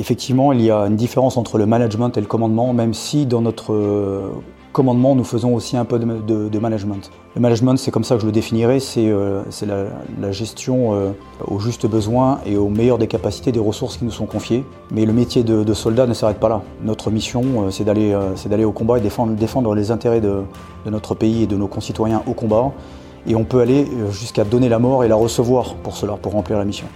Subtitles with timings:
[0.00, 3.42] Effectivement, il y a une différence entre le management et le commandement, même si dans
[3.42, 4.30] notre euh,
[4.72, 7.10] commandement, nous faisons aussi un peu de, management.
[7.34, 9.42] Le management, c'est comme ça que je le définirais, c'est euh,
[10.18, 11.10] la, gestion euh,
[11.46, 14.64] au juste besoin et au meilleur des capacités des ressources qui nous sont confiées.
[14.90, 16.62] Mais le métier de, soldat ne s'arrête pas là.
[16.82, 20.44] Notre mission, c'est d'aller au combat et défendre, défendre les intérêts de,
[20.86, 22.72] notre pays et de nos concitoyens au combat.
[23.26, 26.56] Et on peut aller jusqu'à donner la mort et la recevoir pour cela, pour remplir
[26.56, 26.86] la mission.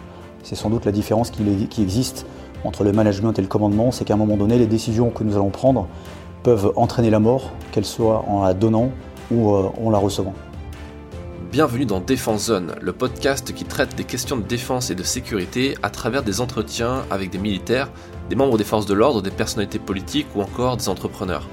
[0.43, 2.25] C'est sans doute la différence qui, qui existe
[2.65, 5.35] entre le management et le commandement, c'est qu'à un moment donné, les décisions que nous
[5.35, 5.87] allons prendre
[6.43, 8.91] peuvent entraîner la mort, qu'elle soit en la donnant
[9.31, 10.35] ou euh, en la recevant.
[11.53, 15.77] Bienvenue dans Défense Zone, le podcast qui traite des questions de défense et de sécurité
[15.83, 17.91] à travers des entretiens avec des militaires,
[18.29, 21.49] des membres des forces de l'ordre, des personnalités politiques ou encore des entrepreneurs.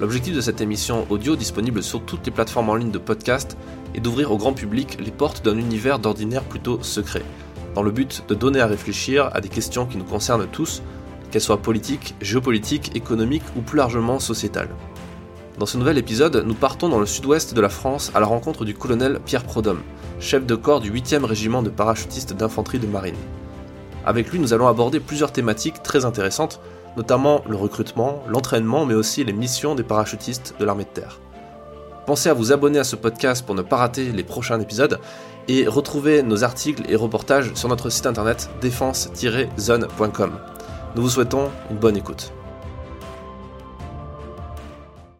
[0.00, 3.58] L'objectif de cette émission audio disponible sur toutes les plateformes en ligne de podcast
[3.94, 7.22] est d'ouvrir au grand public les portes d'un univers d'ordinaire plutôt secret
[7.78, 10.82] dans le but de donner à réfléchir à des questions qui nous concernent tous,
[11.30, 14.70] qu'elles soient politiques, géopolitiques, économiques ou plus largement sociétales.
[15.60, 18.64] Dans ce nouvel épisode, nous partons dans le sud-ouest de la France à la rencontre
[18.64, 19.82] du colonel Pierre Prodhomme,
[20.18, 23.14] chef de corps du 8e régiment de parachutistes d'infanterie de marine.
[24.04, 26.60] Avec lui, nous allons aborder plusieurs thématiques très intéressantes,
[26.96, 31.20] notamment le recrutement, l'entraînement, mais aussi les missions des parachutistes de l'armée de terre.
[32.06, 34.98] Pensez à vous abonner à ce podcast pour ne pas rater les prochains épisodes
[35.48, 40.32] et retrouvez nos articles et reportages sur notre site internet défense-zone.com.
[40.94, 42.32] Nous vous souhaitons une bonne écoute.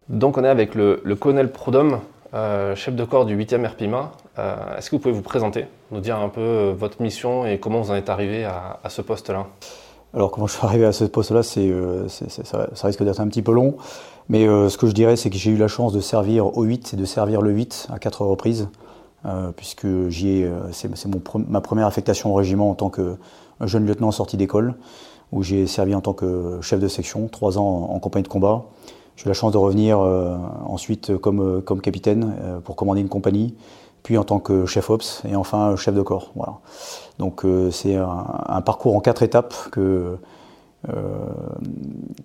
[0.09, 2.01] Donc on est avec le, colonel Prodhomme,
[2.35, 4.13] euh, chef de corps du 8e RPIMA.
[4.39, 7.59] Euh, est-ce que vous pouvez vous présenter, nous dire un peu euh, votre mission et
[7.59, 9.47] comment vous en êtes arrivé à, ce poste-là?
[10.15, 11.71] Alors comment je suis arrivé à ce poste-là, c'est,
[12.09, 13.77] ça, risque d'être un petit peu long,
[14.31, 16.95] mais ce que je dirais, c'est que j'ai eu la chance de servir au 8
[16.95, 18.69] et de servir le 8 à quatre reprises.
[19.27, 20.91] Euh, puisque euh, c'est
[21.49, 23.17] ma première affectation au régiment en tant que
[23.61, 24.77] jeune lieutenant sorti d'école,
[25.33, 28.67] où j'ai servi en tant que chef de section, trois ans en, compagnie de combat.
[29.17, 32.33] J'ai eu la chance de revenir euh, ensuite comme, comme capitaine
[32.65, 33.57] pour commander une compagnie,
[34.05, 36.31] puis en tant que chef ops et enfin chef de corps.
[36.37, 36.59] Voilà.
[37.19, 40.17] Donc c'est un, un, parcours en quatre étapes que,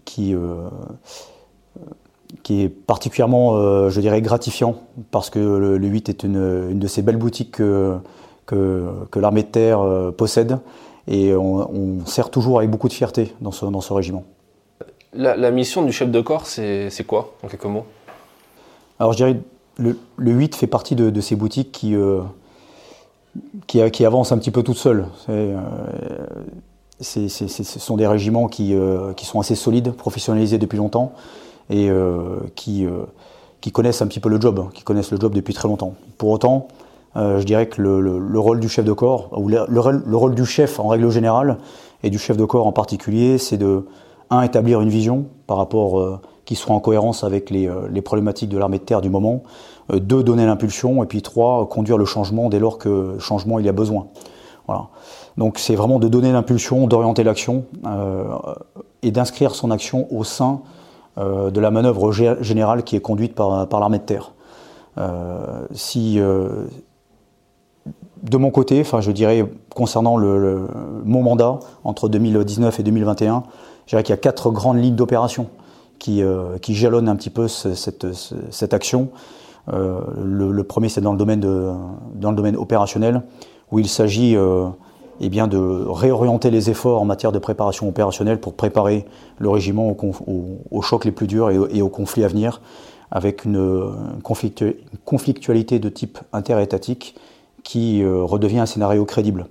[0.06, 0.36] qui
[2.42, 4.76] qui est particulièrement, euh, je dirais, gratifiant,
[5.12, 7.98] parce que le, 8 est une, de ces belles boutiques que,
[8.46, 10.58] que, l'armée de terre euh, possède,
[11.08, 14.24] et on, sert toujours avec beaucoup de fierté dans ce, dans ce régiment.
[15.14, 17.86] La, mission du chef de corps, c'est quoi, en quelques mots?
[19.00, 19.38] Alors je dirais,
[19.78, 22.22] le, le 8 fait partie de, ces boutiques qui, euh,
[23.68, 25.06] qui, qui, avancent un petit peu toutes seules.
[27.00, 28.76] ce sont des régiments qui,
[29.18, 31.14] qui sont assez solides, professionnalisés depuis longtemps,
[31.70, 33.04] et euh, qui, euh,
[33.62, 35.94] qui connaissent un petit peu le job, hein, qui connaissent le job depuis très longtemps.
[36.18, 36.68] Pour autant,
[37.16, 40.36] euh, je dirais que le, le, rôle du chef de corps, ou le, le, rôle
[40.36, 41.58] du chef en règle générale,
[42.04, 43.86] et du chef de corps en particulier, c'est de,
[44.30, 47.70] un, établir une vision par rapport qui soit en cohérence avec les,
[48.02, 49.44] problématiques de l'armée de terre du moment,
[49.94, 53.70] deux, donner l'impulsion, et puis trois, conduire le changement dès lors que changement il y
[53.70, 54.08] a besoin.
[54.68, 54.88] Voilà.
[55.38, 57.66] Donc c'est vraiment de donner l'impulsion, d'orienter l'action
[59.02, 60.62] et d'inscrire son action au sein
[61.18, 64.34] de la manœuvre générale qui est conduite par, par l'armée de terre.
[64.98, 66.66] Euh, si, euh,
[68.22, 70.68] de mon côté, enfin je dirais concernant le,
[71.04, 73.44] mon mandat entre 2019 et 2021,
[73.86, 75.48] je dirais qu'il y a quatre grandes lignes d'opération
[76.00, 76.22] qui,
[76.62, 79.10] qui, jalonnent un petit peu cette, cette, action.
[79.72, 83.24] le, premier, c'est dans, le domaine dans le domaine opérationnel,
[83.72, 84.36] où il s'agit
[85.22, 89.06] eh bien, de réorienter les efforts en matière de préparation opérationnelle pour préparer
[89.38, 89.96] le régiment
[90.72, 92.62] aux, chocs les plus durs et, aux conflits à venir,
[93.12, 93.92] avec une,
[94.24, 97.16] conflictualité de type interétatique
[97.64, 99.48] qui euh, redevient un scénario crédible.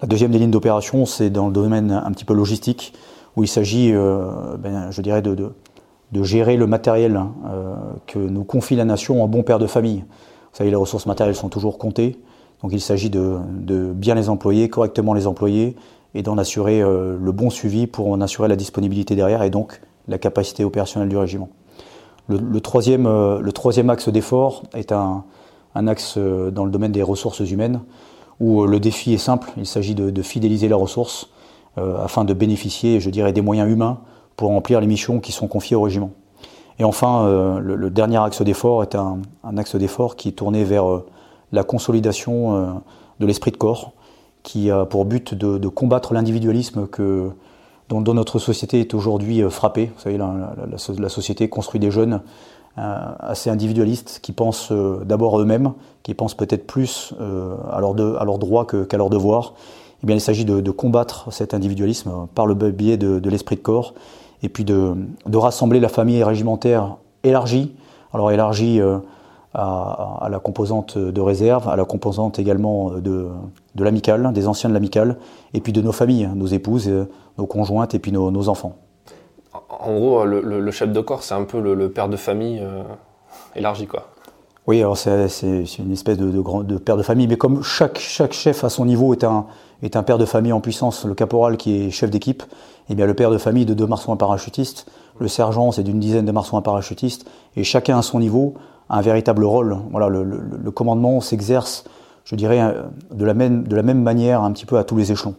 [0.00, 2.92] La deuxième des lignes d'opération, c'est dans le domaine un petit peu logistique,
[3.36, 5.52] où il s'agit, euh, ben, je dirais, de,
[6.22, 7.74] gérer le matériel hein, euh,
[8.06, 10.00] que nous confie la nation en bon père de famille.
[10.00, 12.18] Vous savez, les ressources matérielles sont toujours comptées.
[12.62, 13.40] Donc il s'agit de,
[13.94, 15.76] bien les employer, correctement les employer
[16.14, 19.80] et d'en assurer euh, le bon suivi pour en assurer la disponibilité derrière et donc
[20.08, 21.48] la capacité opérationnelle du régiment.
[22.28, 25.24] Le, troisième, euh, troisième, axe d'effort est un,
[25.74, 27.80] axe euh, dans le domaine des ressources humaines
[28.40, 31.30] où le défi est simple, il s'agit de, fidéliser la ressource
[31.76, 34.00] afin de bénéficier, je dirais, des moyens humains
[34.36, 36.10] pour remplir les missions qui sont confiées au régiment.
[36.80, 39.20] Et enfin, le, dernier axe d'effort est un
[39.56, 41.02] axe d'effort qui est tourné vers
[41.52, 42.66] la consolidation euh,
[43.20, 43.92] de l'esprit de corps,
[44.42, 47.30] qui a pour but de, combattre l'individualisme que,
[47.88, 49.92] dont, notre société est aujourd'hui euh, frappée.
[49.94, 52.22] Vous savez, la, société construit des jeunes
[52.78, 55.72] euh, assez individualistes qui pensent d'abord eux-mêmes,
[56.02, 57.14] qui pensent peut-être plus
[57.70, 59.54] à, leur leurs droits qu'à leurs devoirs,
[60.02, 63.94] eh bien, il s'agit de, combattre cet individualisme par le biais de, l'esprit de corps
[64.42, 64.96] et puis de,
[65.32, 67.72] rassembler la famille régimentaire élargie.
[68.12, 68.80] Alors élargie
[69.54, 73.28] à, la composante de réserve, à la composante également de,
[73.74, 75.16] de l'amicale, des anciens de l'amicale,
[75.54, 76.90] et puis de nos familles, nos épouses,
[77.38, 78.76] nos conjointes et puis nos, enfants.
[79.68, 82.82] En gros, le, chef de corps, c'est un peu le, père de famille euh,
[83.54, 84.08] élargi, quoi.
[84.68, 85.26] Oui, alors c'est
[85.78, 89.12] une espèce de, de, père de famille, mais comme chaque, chaque chef à son niveau
[89.12, 89.46] est un,
[89.82, 92.44] est un père de famille en puissance, le caporal qui est chef d'équipe,
[92.88, 94.86] eh bien le père de famille de deux marsouins parachutistes,
[95.18, 98.54] le sergent c'est d'une dizaine de marsouins parachutistes, et chacun à son niveau
[98.92, 99.76] un véritable rôle.
[99.90, 101.84] Voilà, le, commandement s'exerce,
[102.24, 104.96] je dirais, euh, de la, même, de la même manière un petit peu à tous
[104.96, 105.34] les échelons.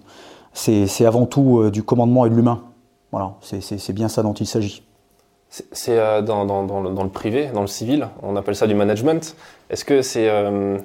[0.53, 2.63] C'est avant tout euh, du commandement et de l'humain.
[3.11, 4.83] Voilà, c'est bien ça dont il s'agit.
[5.71, 9.35] C'est euh, dans, le privé, dans le civil, on appelle ça du management.
[9.69, 10.79] Est-ce que c'est euh,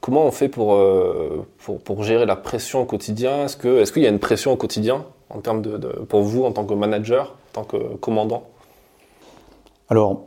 [0.00, 3.44] comment on fait euh, pour, pour, gérer la pression au quotidien?
[3.44, 5.76] Est-ce qu'il est y a une pression au quotidien en termes de,
[6.08, 8.44] pour vous en tant que manager, en tant que commandant?
[9.90, 10.22] Alors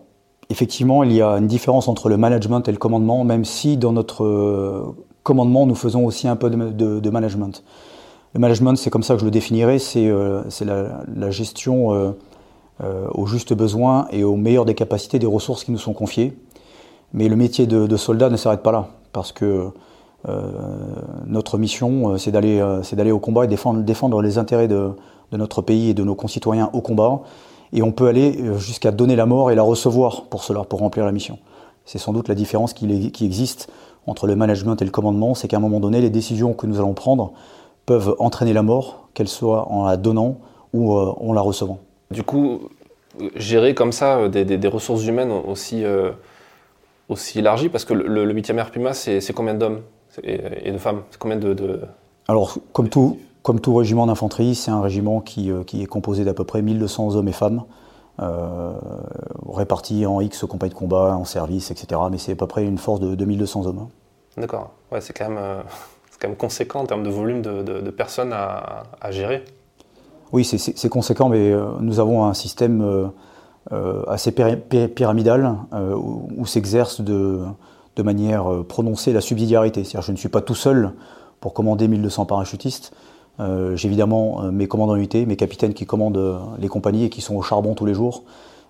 [0.50, 3.92] effectivement, il y a une différence entre le management et le commandement, même si dans
[3.92, 7.64] notre commandement nous faisons aussi un peu de, management.
[8.34, 10.06] Le management, c'est comme ça que je le définirais, c'est
[10.66, 12.14] la, la, gestion
[12.84, 16.38] euh, aux justes besoins et au meilleur des capacités des ressources qui nous sont confiées.
[17.14, 19.70] Mais le métier de, soldat ne s'arrête pas là, parce que
[20.28, 20.42] euh,
[21.26, 24.92] notre mission, euh, c'est d'aller, au combat et défendre les intérêts de,
[25.32, 27.22] notre pays et de nos concitoyens au combat.
[27.74, 31.06] Et on peut aller jusqu'à donner la mort et la recevoir pour cela, pour remplir
[31.06, 31.40] la mission.
[31.86, 33.70] C'est sans doute la différence qui, qui existe
[34.08, 36.78] entre le management et le commandement, c'est qu'à un moment donné, les décisions que nous
[36.78, 37.34] allons prendre
[37.86, 40.38] peuvent entraîner la mort, qu'elle soit en la donnant
[40.74, 41.80] ou en la recevant.
[42.12, 42.70] Du coup,
[43.36, 46.12] gérer comme ça euh, des, ressources humaines aussi, euh,
[47.10, 49.82] aussi élargies, parce que le, 8e RPMA, c'est combien d'hommes?
[50.24, 51.02] Et, de femmes?
[51.12, 51.82] C'est combien de,
[52.28, 56.26] Alors, comme tout, comme tout régiment d'infanterie, c'est un régiment qui, euh, qui est composé
[56.26, 57.64] d'à peu près 1200 hommes et femmes,
[59.48, 62.02] répartis en X compagnies de combat, en service, etc.
[62.10, 63.88] Mais c'est à peu près une force de 2200 hommes.
[64.38, 64.72] D'accord.
[64.92, 65.64] Ouais, c'est quand, même,
[66.20, 69.44] quand même conséquent en termes de volume de, personnes à, à gérer.
[70.32, 73.08] Oui, c'est conséquent, mais euh, nous avons un système euh,
[73.72, 77.40] euh, assez pyramidal où, s'exerce de,
[78.04, 79.84] manière prononcée la subsidiarité.
[79.84, 80.92] C'est-à-dire je ne suis pas tout seul
[81.40, 82.94] pour commander 1200 parachutistes.
[83.40, 87.42] J'ai évidemment mes commandants unités, mes capitaines qui commandent les compagnies et qui sont au
[87.42, 88.24] charbon tous les jours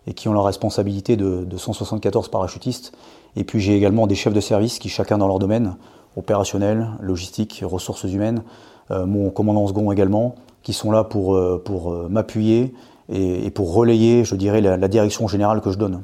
[0.08, 2.92] et qui ont la responsabilité de, 174 parachutistes.
[3.36, 5.76] Et puis j'ai également des chefs de service qui, chacun dans leur domaine,
[6.18, 8.42] opérationnel, logistique, ressources humaines,
[8.90, 10.36] mon commandant second également,
[10.66, 12.74] qui sont là pour, euh, pour euh, m'appuyer
[13.08, 16.02] et, pour relayer, je dirais, la, direction générale que je donne.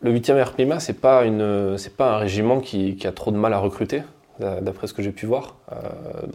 [0.00, 1.22] Le 8e RPMA, ce n'est pas,
[1.98, 4.02] pas un régiment qui, a trop de mal à recruter,
[4.40, 5.76] d'après ce que j'ai pu voir, euh,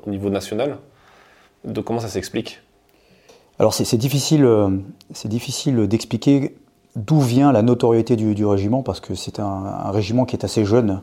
[0.06, 0.78] au niveau national.
[1.86, 2.62] Comment ça s'explique
[3.59, 4.48] Alors c'est difficile,
[5.13, 6.56] c'est difficile d'expliquer
[6.95, 11.01] d'où vient la notoriété du, régiment, parce que c'est un, régiment qui est assez jeune,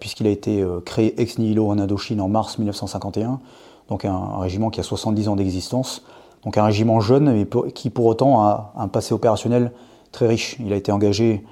[0.00, 3.40] puisqu'il a été créé ex nihilo en Indochine en mars 1951
[3.88, 6.02] donc un, régiment qui a 70 ans d'existence,
[6.44, 9.72] donc un régiment jeune mais qui pour autant a un passé opérationnel
[10.12, 10.56] très riche.
[10.60, 11.44] Il a été engagé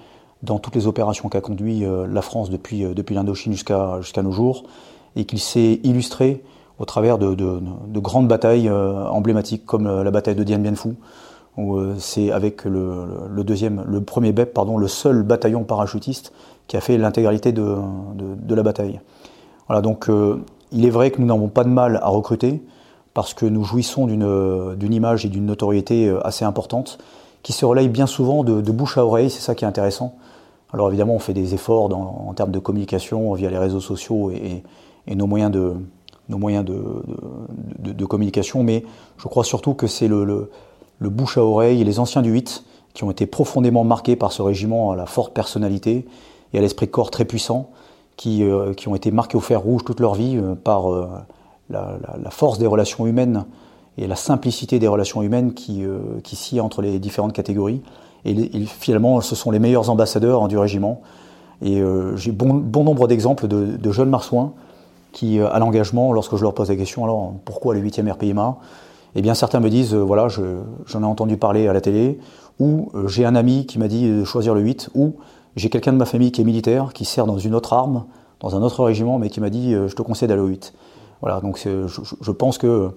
[0.43, 4.33] dans toutes les opérations qu'a conduit euh, la France depuis, euh, l'Indochine jusqu'à jusqu'à nos
[4.33, 4.65] jours,
[5.17, 6.43] et qu'il s'est illustré
[6.79, 10.91] au travers de, de, grandes batailles euh, emblématiques comme la bataille de Dien Bien Phu,
[11.57, 16.33] où c'est avec le, deuxième, le premier BEP, pardon, le seul bataillon parachutiste
[16.67, 17.77] qui a fait l'intégralité de,
[18.49, 19.01] la bataille.
[19.69, 20.11] Voilà, donc
[20.73, 22.61] il est vrai que nous n'avons pas de mal à recruter
[23.15, 26.99] parce que nous jouissons d'une image et d'une notoriété euh, assez importante
[27.43, 30.17] qui se relaye bien souvent de, bouche à oreille, c'est ça qui est intéressant.
[30.73, 34.65] Alors évidemment, on fait des efforts en termes de communication via les réseaux sociaux et,
[35.15, 35.75] nos moyens, de,
[36.29, 38.85] nos moyens de, communication, mais
[39.19, 40.51] je crois surtout que c'est le,
[41.01, 42.65] bouche à oreille et les anciens du 8
[42.95, 46.07] qui ont été profondément marqués par ce régiment à la forte personnalité
[46.53, 47.71] et à l'esprit de corps très puissant,
[48.27, 51.09] euh, qui, ont été marqués au fer rouge toute leur vie euh, par euh,
[51.69, 53.45] la, force des relations humaines
[53.99, 55.85] et la simplicité des relations humaines qui,
[56.23, 57.83] qui scie entre les différentes catégories.
[58.25, 58.35] Et,
[58.67, 61.03] finalement, ce sont les meilleurs ambassadeurs du régiment.
[61.63, 61.81] Et
[62.17, 64.53] j'ai bon, bon, nombre d'exemples de, jeunes marsouins
[65.15, 68.59] qui, à l'engagement, lorsque je leur pose la question, alors pourquoi le 8e RPIMA
[69.15, 72.19] Eh bien, certains me disent, voilà, j'en ai entendu parler à la télé,
[72.61, 75.15] ou j'ai un ami qui m'a dit de choisir le 8, ou
[75.57, 78.05] j'ai quelqu'un de ma famille qui est militaire, qui sert dans une autre arme,
[78.41, 80.75] dans un autre régiment, mais qui m'a dit euh, je te conseille d'aller au 8.
[81.21, 82.91] Voilà, donc je, pense que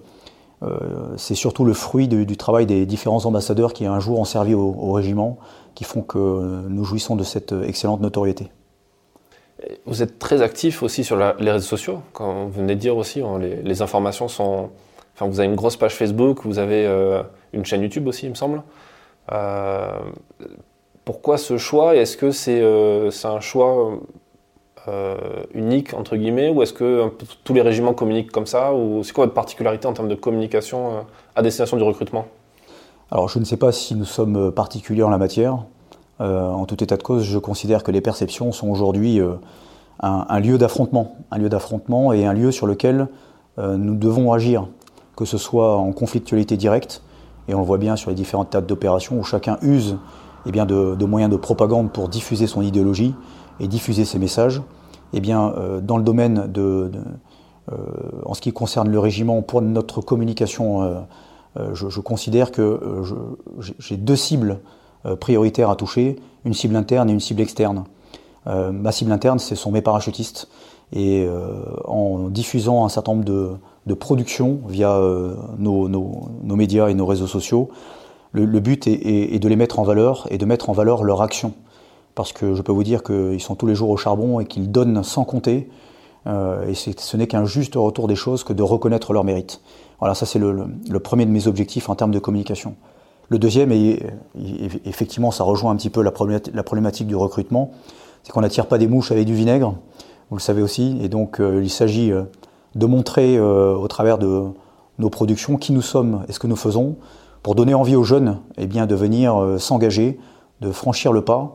[0.62, 0.78] euh,
[1.16, 4.92] c'est surtout le fruit du, travail des différents ambassadeurs qui un jour ont servi au,
[4.92, 5.38] régiment,
[5.74, 8.50] qui font que nous jouissons de cette excellente notoriété.
[9.86, 13.20] Vous êtes très actif aussi sur les réseaux sociaux, quand vous venez de dire aussi,
[13.20, 14.70] hein, les, informations sont...
[15.14, 17.22] Enfin, vous avez une grosse page Facebook, vous avez euh,
[17.52, 18.62] une chaîne YouTube aussi, il me semble.
[19.32, 19.98] Euh,
[21.04, 21.96] pourquoi ce choix?
[21.96, 23.98] Est-ce que c'est un choix
[25.54, 27.10] unique, entre guillemets, ou est-ce que
[27.44, 31.04] tous les régiments communiquent comme ça Ou c'est quoi votre particularité en termes de communication
[31.34, 32.26] à destination du recrutement?
[33.10, 35.64] Alors, je ne sais pas si nous sommes particuliers en la matière.
[36.20, 39.34] Euh, en tout état de cause, je considère que les perceptions sont aujourd'hui euh,
[40.00, 43.08] un, lieu d'affrontement, un lieu d'affrontement et un lieu sur lequel
[43.58, 44.66] euh, nous devons agir,
[45.16, 47.02] que ce soit en conflictualité directe,
[47.46, 49.96] et on le voit bien sur les différentes théâtres d'opération où chacun use
[50.46, 53.14] eh de, moyens de propagande pour diffuser son idéologie
[53.60, 54.62] et diffuser ses messages.
[55.12, 56.90] Eh bien, dans le domaine de,
[58.24, 61.06] en ce qui concerne le régiment, pour notre communication,
[61.56, 63.02] je, considère que
[63.78, 64.60] j'ai deux cibles
[65.20, 67.84] prioritaires à toucher, une cible interne et une cible externe.
[68.46, 70.48] Euh, ma cible interne, ce sont mes parachutistes.
[70.92, 73.50] Et euh, en diffusant un certain nombre de,
[73.86, 74.98] de productions via
[75.58, 75.88] nos,
[76.44, 77.68] médias et nos réseaux sociaux,
[78.32, 81.52] le, but est, de les mettre en valeur et de mettre en valeur leur action.
[82.14, 84.70] Parce que je peux vous dire qu'ils sont tous les jours au charbon et qu'ils
[84.70, 85.68] donnent sans compter.
[86.26, 89.60] et ce n'est qu'un juste retour des choses que de reconnaître leur mérite.
[89.98, 92.76] Voilà, ça c'est le premier de mes objectifs en termes de communication.
[93.28, 94.02] Le deuxième, et,
[94.86, 97.72] effectivement ça rejoint un petit peu la problématique, du recrutement,
[98.22, 99.74] c'est qu'on n'attire pas des mouches avec du vinaigre,
[100.30, 102.22] vous le savez aussi, et donc euh, il s'agit euh,
[102.74, 104.44] de montrer euh, au travers de
[104.98, 106.96] nos productions qui nous sommes et ce que nous faisons,
[107.42, 110.18] pour donner envie aux jeunes eh bien, de venir s'engager,
[110.60, 111.54] de franchir le pas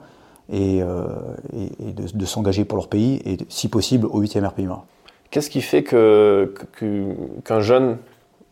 [0.50, 4.86] et, de, s'engager pour leur pays et si possible au 8e RPIMA.
[5.30, 7.98] Qu'est-ce qui fait qu'un jeune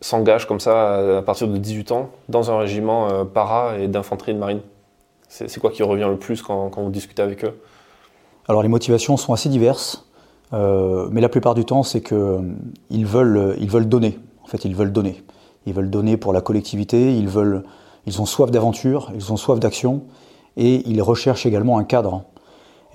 [0.01, 4.33] s'engage comme ça à partir de 18 ans dans un régiment euh, para et d'infanterie
[4.33, 4.61] de marine
[5.29, 7.59] C'est quoi qui revient le plus quand, vous discutez avec eux?
[8.47, 10.09] Alors les motivations sont assez diverses,
[10.53, 14.17] euh, mais la plupart du temps c'est qu'ils euh, veulent, ils veulent donner.
[14.43, 15.23] En fait, ils veulent donner.
[15.67, 17.63] Ils veulent donner pour la collectivité, ils, veulent,
[18.07, 20.01] ils ont soif d'aventure, ils ont soif d'action,
[20.57, 22.23] et ils recherchent également un cadre.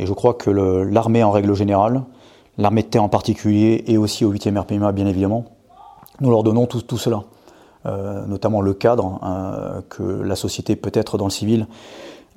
[0.01, 2.03] Et je crois que l'armée en règle générale,
[2.59, 5.45] l'armée de terre en particulier, et aussi au 8e RPMA bien évidemment,
[6.21, 7.25] nous leur donnons tout, cela,
[7.85, 11.67] euh, notamment le cadre euh, que la société peut-être dans le civil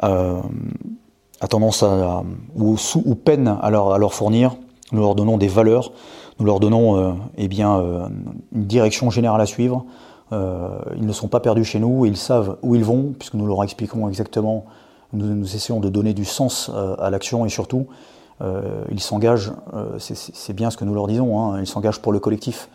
[0.04, 0.42] euh,
[1.42, 2.24] a tendance à,
[2.56, 2.76] ou,
[3.16, 4.56] peine à leur, fournir.
[4.92, 5.92] Nous leur donnons des valeurs,
[6.40, 7.80] nous leur donnons eh bien,
[8.54, 9.86] une direction générale à suivre.
[10.32, 13.64] ils ne sont pas perdus chez nous, ils savent où ils vont, puisque nous leur
[13.64, 14.66] expliquons exactement,
[15.14, 17.88] nous, nous essayons de donner du sens à l'action et surtout,
[18.92, 19.54] ils s'engagent,
[20.00, 22.68] c'est bien ce que nous leur disons, hein, ils s'engagent pour le collectif.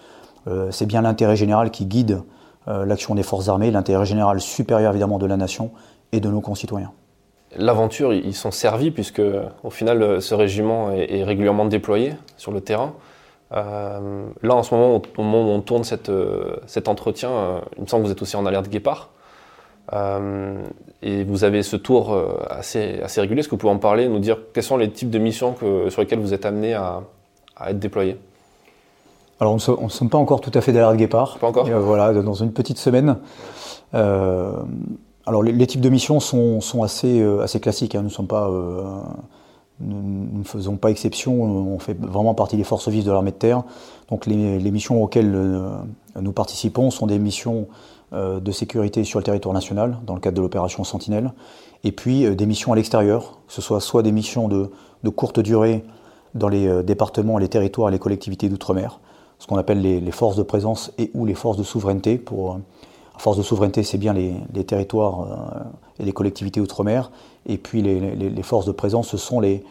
[0.46, 2.22] Euh, c'est bien l'intérêt général qui guide
[2.68, 5.70] euh, l'action des forces armées, l'intérêt général supérieur évidemment de la nation
[6.12, 6.92] et de nos concitoyens.
[7.56, 9.22] L'aventure, ils sont servis puisque
[9.62, 12.94] au final ce régiment est, régulièrement déployé sur le terrain.
[13.52, 16.08] Euh, là, en ce moment, au moment où on tourne cet
[16.88, 19.10] entretien, il me semble que vous êtes aussi en alerte guépard.
[19.92, 22.18] et vous avez ce tour
[22.50, 23.40] assez, assez régulier.
[23.40, 25.54] Est-ce que vous pouvez en parler, nous dire quels sont les types de missions
[25.90, 27.02] sur lesquelles vous êtes amené à
[27.68, 28.18] être déployé
[29.40, 31.38] alors, on ne sommes pas encore tout à fait d'alerte guépard.
[31.38, 33.16] Pas encore euh, Voilà, dans une petite semaine.
[33.94, 34.52] Euh,
[35.26, 37.94] alors, les, types de missions sont, assez, euh, assez classiques.
[37.94, 38.02] Hein.
[38.02, 38.48] Nous, sommes pas,
[39.80, 41.42] nous, ne faisons pas exception.
[41.42, 43.64] On fait vraiment partie des forces vives de l'armée de terre.
[44.08, 45.32] Donc, les, missions auxquelles
[46.20, 47.66] nous participons sont des missions
[48.12, 51.32] de sécurité sur le territoire national, dans le cadre de l'opération Sentinelle,
[51.82, 54.70] et puis des missions à l'extérieur, que ce soit soit des missions de,
[55.02, 55.84] de courte durée
[56.34, 59.00] dans les départements, les territoires et les collectivités d'outre-mer,
[59.44, 62.16] ce qu'on appelle les, forces de présence et ou les forces de souveraineté.
[62.16, 62.58] Pour, euh,
[63.18, 67.10] force de souveraineté, c'est bien les, territoires euh, et les collectivités outre-mer.
[67.44, 69.62] Et puis les, forces de présence, ce sont les,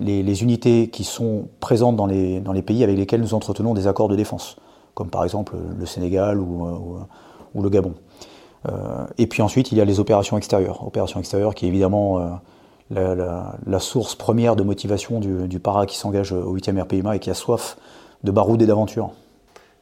[0.00, 4.56] unités qui sont présentes dans les, pays avec lesquels nous entretenons des accords de défense,
[4.94, 7.94] comme par exemple le Sénégal ou, euh, le Gabon.
[9.18, 10.86] et puis ensuite, il y a les opérations extérieures.
[10.86, 12.38] Opérations extérieures qui est évidemment
[12.90, 17.30] la, source première de motivation du, du para qui s'engage au 8e RPIMA et qui
[17.30, 17.76] a soif
[18.24, 19.10] de baroud et d'aventure.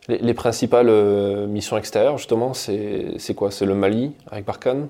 [0.08, 3.50] Les, principales euh, missions extérieures, justement, c'est quoi?
[3.50, 4.86] C'est le Mali avec Barkhane?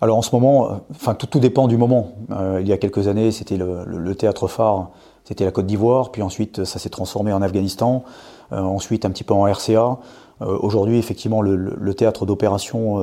[0.00, 2.12] Alors en ce moment, euh, enfin tout, dépend du moment.
[2.32, 4.90] Euh, il y a quelques années, c'était le, théâtre phare,
[5.24, 8.02] c'était la Côte d'Ivoire, puis ensuite ça s'est transformé en Afghanistan,
[8.50, 9.98] ensuite un petit peu en RCA.
[10.40, 12.96] Aujourd'hui, effectivement, le, théâtre d'opération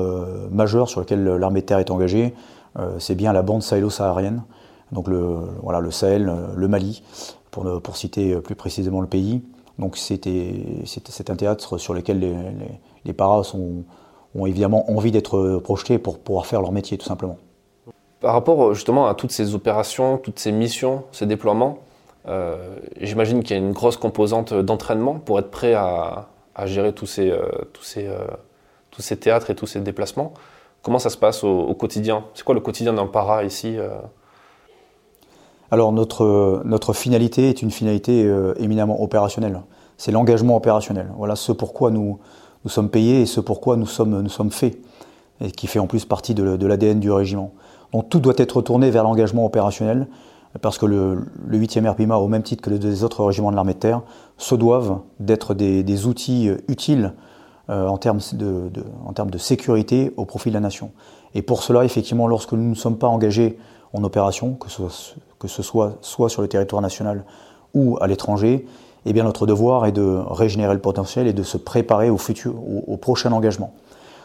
[0.51, 2.33] majeur sur lequel l'armée de terre est engagée,
[2.97, 4.41] c'est bien la bande sahélo-saharienne,
[4.91, 7.01] donc le, voilà, le Sahel, le Mali,
[7.81, 9.41] pour, citer plus précisément le pays.
[9.79, 10.53] Donc c'était
[11.29, 12.35] un théâtre sur lequel les,
[13.05, 17.37] les, paras ont évidemment envie d'être projetés pour pouvoir faire leur métier tout simplement.
[18.19, 21.79] Par rapport justement à toutes ces opérations, toutes ces missions, ces déploiements,
[22.99, 26.27] J'imagine qu'il y a une grosse composante d'entraînement pour être prêt à,
[26.65, 27.33] gérer tous ces,
[27.71, 28.09] tous, ces,
[28.91, 30.33] tous ces théâtres et tous ces déplacements.
[30.81, 32.25] Comment ça se passe au, quotidien?
[32.33, 33.77] C'est quoi le quotidien d'un para ici
[35.71, 39.61] Alors notre, notre finalité est une finalité éminemment opérationnelle.
[39.97, 41.11] C'est l'engagement opérationnel.
[41.17, 42.19] Voilà ce pourquoi nous,
[42.63, 44.77] nous sommes payés et ce pourquoi nous sommes, nous sommes faits,
[45.41, 47.53] et qui fait en plus partie de, l'ADN du régiment.
[47.93, 50.07] Donc tout doit être tourné vers l'engagement opérationnel,
[50.61, 53.79] parce que le, 8e RPIMA, au même titre que les autres régiments de l'armée de
[53.79, 54.01] terre,
[54.37, 57.13] se doivent d'être des, outils euh, utiles
[57.69, 58.69] euh, en, termes de,
[59.05, 60.91] en termes de sécurité au profit de la nation.
[61.35, 63.57] Et pour cela, effectivement, lorsque nous ne sommes pas engagés
[63.97, 67.23] en opération, que ce, soit soit sur le territoire national
[67.73, 68.65] ou à l'étranger,
[69.05, 72.55] eh bien notre devoir est de régénérer le potentiel et de se préparer au futur,
[72.87, 73.73] au, prochain engagement.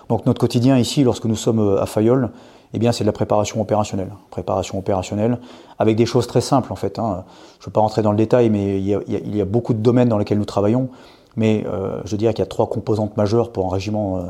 [0.09, 2.31] Donc notre quotidien ici, lorsque nous sommes euh, à Fayol,
[2.75, 4.11] eh bien c'est de la préparation opérationnelle.
[4.31, 5.39] Préparation opérationnelle
[5.79, 6.99] avec des choses très simples en fait.
[6.99, 7.25] Hein.
[7.61, 10.09] Je ne veux pas rentrer dans le détail, mais il y, a, beaucoup de domaines
[10.09, 10.89] dans lesquels nous travaillons.
[11.37, 14.25] Mais euh, je dirais qu'il y a trois composantes majeures pour un régiment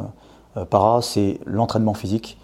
[0.57, 1.03] euh, para.
[1.03, 2.37] C'est l'entraînement physique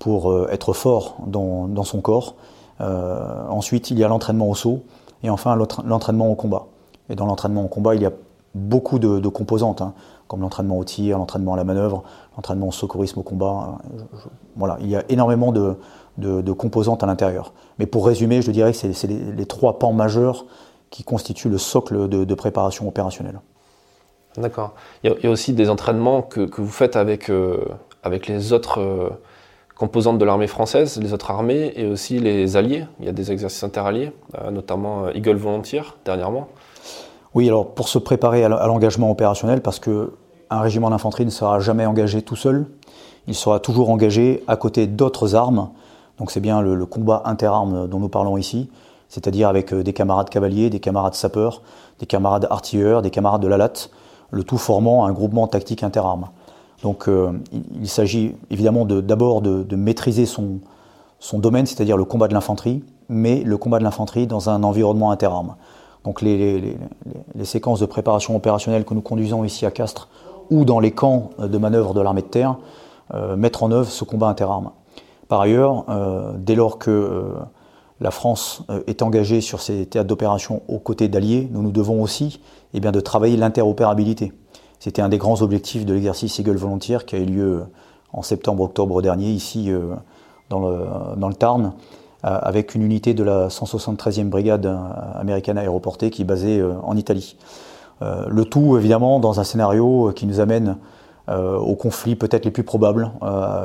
[0.00, 2.34] pour être fort dans, son corps.
[2.80, 4.80] ensuite, il y a l'entraînement au saut.
[5.22, 6.66] Et enfin, l'entraînement au combat.
[7.08, 8.12] Et dans l'entraînement au combat, il y a
[8.54, 9.94] beaucoup de, composantes, hein,
[10.28, 12.02] comme l'entraînement au tir, l'entraînement à la manœuvre,
[12.36, 13.78] l'entraînement au secourisme au combat.
[14.56, 17.52] voilà, il y a énormément de, composantes à l'intérieur.
[17.78, 20.46] Mais pour résumer, je dirais que c'est les, trois pans majeurs
[20.90, 23.40] qui constituent le socle de, préparation opérationnelle.
[24.36, 24.74] D'accord.
[25.02, 27.64] Il, y a aussi des entraînements que, vous faites avec, euh,
[28.04, 29.10] avec les autres euh,
[29.80, 32.84] composantes de l'armée française, les autres armées et aussi les alliés.
[33.00, 36.48] Il y a des exercices interalliés, euh, notamment Eagle Volunteer dernièrement.
[37.34, 40.12] Oui, alors pour se préparer à l'engagement opérationnel, parce que
[40.50, 42.66] un régiment d'infanterie ne sera jamais engagé tout seul,
[43.26, 45.70] il sera toujours engagé à côté d'autres armes.
[46.18, 48.68] Donc c'est bien le, combat interarmes dont nous parlons ici,
[49.08, 51.62] c'est-à-dire avec euh, des camarades cavaliers, des camarades sapeurs,
[52.00, 53.90] des camarades artilleurs, des camarades de la latte,
[54.30, 56.28] le tout formant un groupement tactique interarmes.
[56.82, 57.32] Donc euh,
[57.80, 60.60] il, s'agit évidemment d'abord de, maîtriser son,
[61.34, 65.56] domaine, c'est-à-dire le combat de l'infanterie, mais le combat de l'infanterie dans un environnement interarmes.
[66.04, 66.76] Donc les,
[67.44, 70.08] séquences de préparation opérationnelle que nous conduisons ici à Castres
[70.50, 72.56] ou dans les camps de manœuvre de l'armée de terre
[73.14, 74.70] euh, mettre en œuvre ce combat interarmes.
[75.26, 77.22] Par ailleurs, euh, dès lors que euh,
[78.00, 82.40] la France est engagée sur ces théâtres d'opération aux côtés d'alliés, nous nous devons aussi
[82.72, 84.32] eh de travailler l'interopérabilité.
[84.80, 87.64] C'était un des grands objectifs de l'exercice Eagle Volontaire qui a eu lieu
[88.12, 89.70] en septembre-octobre dernier ici
[90.48, 91.74] dans le, dans le Tarn
[92.26, 94.76] euh, avec une unité de la 173e brigade euh,
[95.14, 97.38] américaine aéroportée qui est basée euh, en Italie.
[98.02, 100.76] le tout, évidemment, dans un scénario qui nous amène
[101.28, 103.10] aux conflits peut-être les plus probables,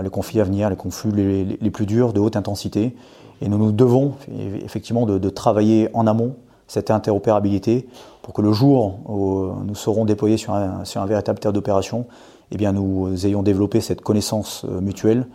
[0.04, 2.96] les conflits à venir, les conflits les, plus durs, de haute intensité.
[3.42, 4.16] Et nous nous devons
[4.62, 6.36] effectivement de, travailler en amont
[6.68, 7.88] cette interopérabilité
[8.22, 12.06] pour que le jour où nous serons déployés sur un, sur un véritable théâtre d'opération,
[12.52, 15.28] eh bien nous ayons développé cette connaissance mutuelle,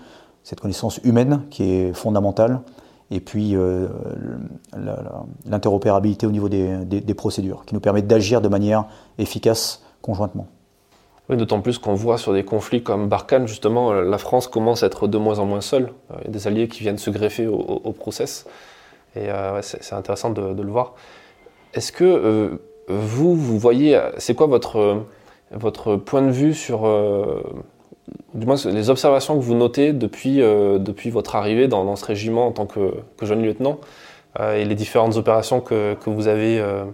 [0.42, 2.60] cette connaissance humaine qui est fondamentale
[3.10, 3.88] et puis euh,
[5.44, 8.84] l'interopérabilité au niveau des, procédures, qui nous permet d'agir de manière
[9.18, 10.46] efficace conjointement.
[11.28, 15.06] D'autant plus qu'on voit sur des conflits comme Barkhane, justement, la France commence à être
[15.06, 15.92] de moins en moins seule.
[16.18, 18.46] Il y a des alliés qui viennent se greffer au, process.
[19.14, 20.94] Et euh, c'est intéressant de, le voir.
[21.74, 22.48] Est-ce que euh,
[22.88, 25.04] vous, vous voyez, c'est quoi votre,
[25.52, 26.87] votre point de vue sur
[28.35, 32.46] du moins les observations que vous notez depuis, euh, depuis votre arrivée dans, ce régiment
[32.46, 33.78] en tant que, jeune lieutenant
[34.38, 36.85] euh, et les différentes opérations que, que vous avez, euh,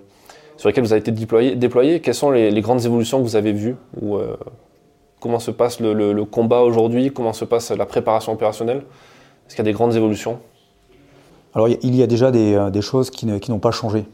[0.57, 2.01] sur lesquelles vous avez été déployé, déployé?
[2.01, 3.77] Quelles sont les, grandes évolutions que vous avez vues?
[4.01, 4.19] Ou,
[5.21, 7.11] Comment se passe le, combat aujourd'hui?
[7.11, 8.85] Comment se passe la préparation opérationnelle?
[9.47, 10.39] Est-ce qu'il y a des grandes évolutions?
[11.55, 14.05] Alors il y a déjà des, des choses qui, n'ont pas changé.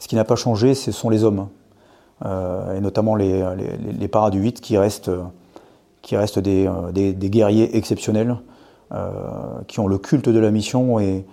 [0.00, 1.48] Ce qui n'a pas changé, ce sont les hommes,
[2.24, 5.10] et notamment les, les, les, paras du 8 qui restent
[6.38, 8.36] des, euh, guerriers exceptionnels,
[8.92, 9.10] euh,
[9.68, 11.24] qui ont le culte de la mission et,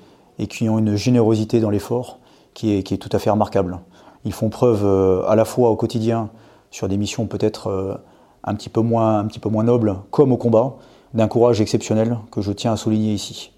[0.50, 2.20] qui ont une générosité dans l'effort
[2.54, 3.80] qui est, tout à fait remarquable.
[4.26, 6.30] Ils font preuve euh, à la fois au quotidien
[6.70, 8.02] sur des missions peut-être
[8.44, 10.76] un, petit peu moins, un nobles, comme au combat,
[11.14, 13.52] d'un courage exceptionnel que je tiens à souligner ici.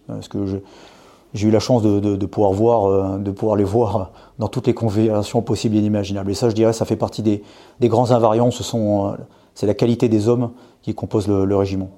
[1.34, 5.42] J'ai eu la chance de, pouvoir voir, de pouvoir les voir dans toutes les configurations
[5.42, 6.32] possibles et inimaginables.
[6.32, 7.44] Et ça, je dirais, ça fait partie des,
[7.80, 8.50] des grands invariants.
[8.50, 9.16] Ce sont,
[9.60, 11.90] c'est la qualité des hommes qui composent le, régiment.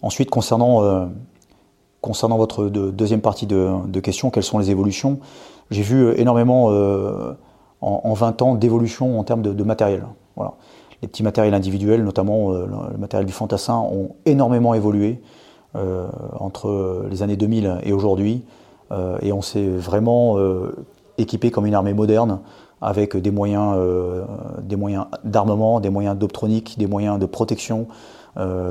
[0.00, 1.04] Ensuite, concernant, euh,
[2.00, 5.18] concernant votre deuxième partie de, question, quelles sont les évolutions
[5.70, 7.34] J'ai vu euh, énormément euh,
[7.82, 10.06] en, 20 ans d'évolution en termes de, matériel.
[10.34, 10.54] Voilà.
[11.02, 15.20] Les petits matériels individuels, notamment le, matériel du fantassin, ont énormément évolué
[15.74, 18.42] entre les années 2000 et aujourd'hui.
[19.22, 20.36] et on s'est vraiment
[21.18, 22.40] équipée comme une armée moderne,
[22.80, 23.76] avec des moyens,
[25.24, 27.86] d'armement, des moyens d'optronique, des moyens de protection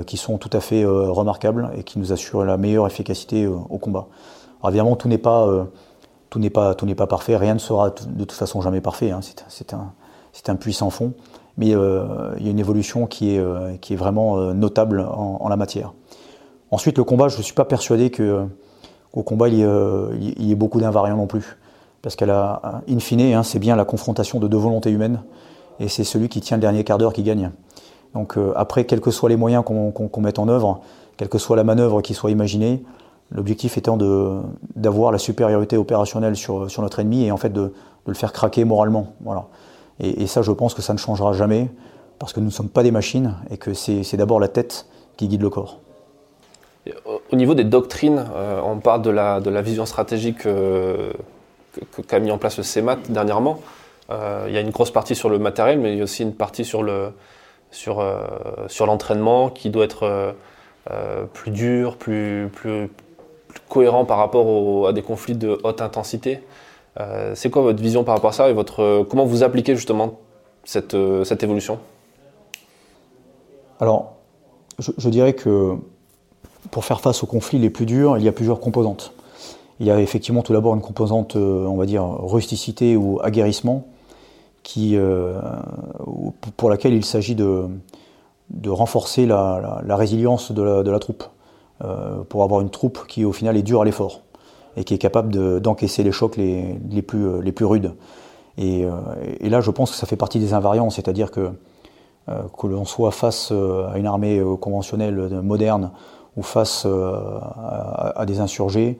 [0.05, 4.07] qui sont tout à fait remarquables et qui nous assurent la meilleure efficacité au combat.
[4.59, 5.67] Alors évidemment, tout n'est pas
[6.49, 9.19] pas, pas parfait, rien ne sera de toute façon jamais parfait, hein.
[9.49, 9.93] c'est, un,
[10.47, 11.13] un, puissant fond,
[11.57, 15.07] mais euh, il y a une évolution qui est, euh, qui est vraiment euh, notable
[15.09, 15.93] en, la matière.
[16.71, 21.17] Ensuite, le combat, je ne suis pas persuadé qu'au combat, il y, ait, beaucoup d'invariants
[21.17, 21.57] non plus,
[22.01, 25.21] parce qu'à la, in fine, hein, c'est bien la confrontation de deux volontés humaines,
[25.79, 27.51] et c'est celui qui tient le dernier quart d'heure qui gagne.
[28.13, 30.81] Donc après, quels que soient les moyens qu'on, mette en œuvre,
[31.17, 32.83] quelle que soit la manœuvre qui soit imaginée,
[33.31, 33.97] L'objectif étant
[34.75, 37.73] d'avoir la supériorité opérationnelle sur, notre ennemi et en fait de,
[38.05, 39.13] le faire craquer moralement.
[39.21, 39.47] Voilà.
[39.99, 41.69] Et, ça, je pense que ça ne changera jamais
[42.19, 45.27] parce que nous ne sommes pas des machines et que c'est d'abord la tête qui
[45.27, 45.79] guide le corps.
[47.05, 51.11] Au niveau des doctrines, euh, on parle de la, vision stratégique euh,
[52.07, 53.59] qu'a mis en place le CEMAT dernièrement.
[54.09, 56.23] Euh, il y a une grosse partie sur le matériel, mais il y a aussi
[56.23, 56.83] une partie sur
[58.85, 60.35] l'entraînement qui doit être
[61.33, 62.49] plus dur, plus,
[63.69, 66.41] cohérent par rapport à des conflits de haute intensité.
[67.33, 70.19] C'est quoi votre vision par rapport à ça et votre, comment vous appliquez justement
[70.63, 70.93] cette
[71.43, 71.79] évolution?
[73.79, 74.17] Alors,
[74.79, 75.75] je, dirais que
[76.71, 79.13] pour faire face aux conflits les plus durs, il y a plusieurs composantes.
[79.79, 83.85] Il y a effectivement tout d'abord une composante, euh, on va dire, rusticité ou aguerrissement,
[84.63, 84.97] qui,
[86.57, 87.69] pour laquelle il s'agit de,
[88.67, 91.23] renforcer la, résilience de la troupe.
[91.85, 94.21] Euh, pour avoir une troupe qui au final est dure à l'effort
[94.77, 97.93] et qui est capable d'encaisser les chocs les, plus, euh, rudes.
[98.57, 98.93] Et, euh,
[99.39, 101.51] et, là, je pense que ça fait partie des invariants, c'est-à-dire que
[102.57, 105.91] que l'on soit face à une armée conventionnelle moderne
[106.37, 108.97] ou face à, des insurgés,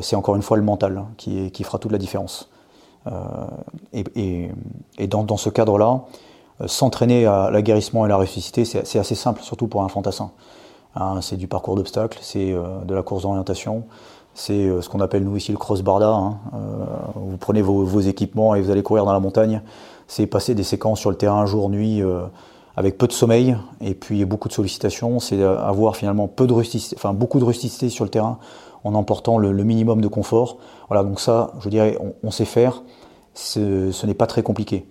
[0.00, 2.50] c'est encore une fois le mental hein, qui, qui fera toute la différence.
[3.92, 4.50] et,
[4.98, 6.02] et dans, dans, ce cadre-là,
[6.66, 10.32] s'entraîner à l'aguerrissement et la réussite, c'est assez simple, surtout pour un fantassin.
[10.94, 13.84] Hein, c'est du parcours d'obstacles, c'est euh, de la course d'orientation,
[14.34, 16.10] c'est euh, ce qu'on appelle nous ici le cross-barda.
[16.10, 16.36] Hein.
[16.54, 19.62] Euh, vous prenez vos, équipements et vous allez courir dans la montagne.
[20.06, 22.02] C'est passer des séquences sur le terrain jour, nuit,
[22.76, 25.20] avec peu de sommeil et puis beaucoup de sollicitations.
[25.20, 28.38] C'est avoir finalement peu de rusticité, beaucoup de rusticité sur le terrain
[28.84, 30.58] en emportant le, minimum de confort.
[30.88, 32.82] Voilà, donc ça, je dirais, on, sait faire.
[33.34, 34.86] Ce n'est pas très compliqué.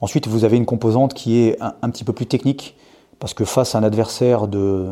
[0.00, 2.76] Ensuite, vous avez une composante qui est un petit peu plus technique,
[3.18, 4.90] parce que face à un adversaire de,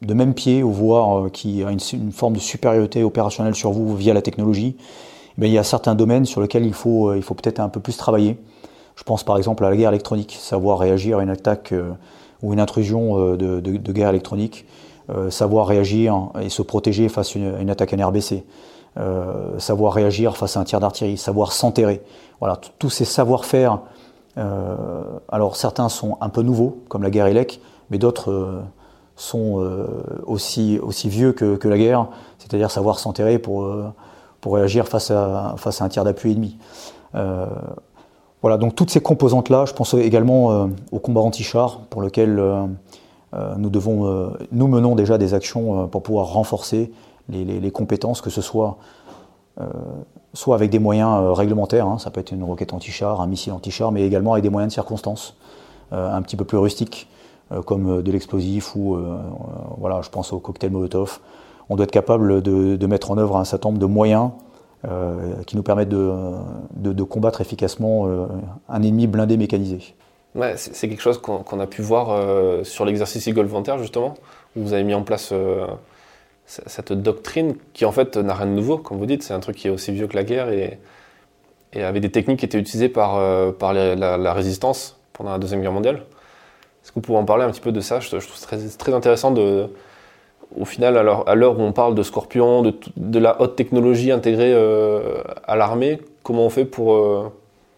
[0.00, 4.14] même pied, ou voire euh, qui a une, forme de supériorité opérationnelle sur vous via
[4.14, 4.76] la technologie,
[5.38, 7.80] il y a certains domaines sur lesquels il faut, euh, il faut peut-être un peu
[7.80, 8.38] plus travailler.
[8.96, 11.92] Je pense par exemple à la guerre électronique, savoir réagir à une attaque euh,
[12.42, 14.66] ou une intrusion de, guerre électronique,
[15.30, 18.44] savoir réagir et se protéger face à une, attaque NRBC,
[19.56, 22.02] savoir réagir face à un tir d'artillerie, savoir s'enterrer.
[22.40, 23.78] Voilà, tous ces savoir-faire.
[24.36, 28.60] alors certains sont un peu nouveaux, comme la guerre élec, mais d'autres
[29.16, 29.86] sont euh,
[30.26, 32.06] aussi, aussi vieux que, que la guerre,
[32.38, 33.92] c'est-à-dire savoir s'enterrer pour, euh,
[34.40, 36.58] pour réagir face à, face à un tir d'appui ennemi.
[38.46, 42.40] Euh, voilà, donc toutes ces composantes-là, je pense également au combat anti-char, pour lequel
[43.58, 46.92] nous, devons, nous menons déjà des actions pour pouvoir renforcer
[47.28, 48.76] les, compétences, que ce soit,
[50.32, 53.90] soit avec des moyens réglementaires, hein, ça peut être une roquette anti-char, un missile anti-char,
[53.90, 55.34] mais également avec des moyens de circonstance,
[55.90, 57.08] un petit peu plus rustiques.
[57.52, 59.18] Euh, comme euh, de l'explosif ou euh,
[59.78, 61.20] voilà, je pense au cocktail Molotov.
[61.68, 64.30] On doit être capable de, mettre en œuvre un certain nombre de moyens
[65.46, 68.08] qui nous permettent de, combattre efficacement
[68.68, 69.94] un ennemi blindé mécanisé.
[70.56, 74.14] C'est quelque chose qu'on a pu voir sur l'exercice Eagle Volunteer justement,
[74.54, 75.32] où vous avez mis en place
[76.46, 79.56] cette doctrine qui en fait n'a rien de nouveau, comme vous dites, c'est un truc
[79.56, 80.78] qui est aussi vieux que la guerre et,
[81.74, 85.96] avait des techniques qui étaient utilisées par, la, résistance pendant la Deuxième Guerre mondiale.
[85.96, 88.00] Est-ce que vous pouvez en parler un petit peu de ça?
[88.00, 89.68] Je, trouve très, très intéressant de,
[90.58, 92.62] au final, à l'heure où on parle de Scorpion,
[92.96, 97.32] de, la haute technologie intégrée euh, à l'armée, comment on fait pour, euh,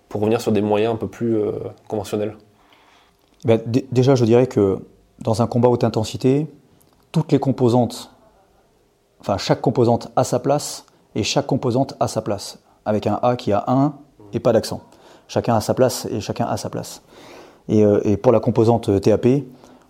[0.09, 1.53] pour revenir sur des moyens un peu plus euh,
[1.89, 2.37] conventionnels?
[3.45, 3.61] Ben,
[3.93, 4.79] Déjà, je dirais que
[5.21, 6.47] dans un combat haute intensité,
[7.13, 8.13] toutes les composantes,
[9.21, 13.37] enfin chaque composante a sa place et chaque composante a sa place, avec un A
[13.37, 13.95] qui a un
[14.33, 14.83] et pas d'accent.
[15.27, 17.03] Chacun a sa place et chacun a sa place.
[17.69, 19.27] Et, pour la composante TAP,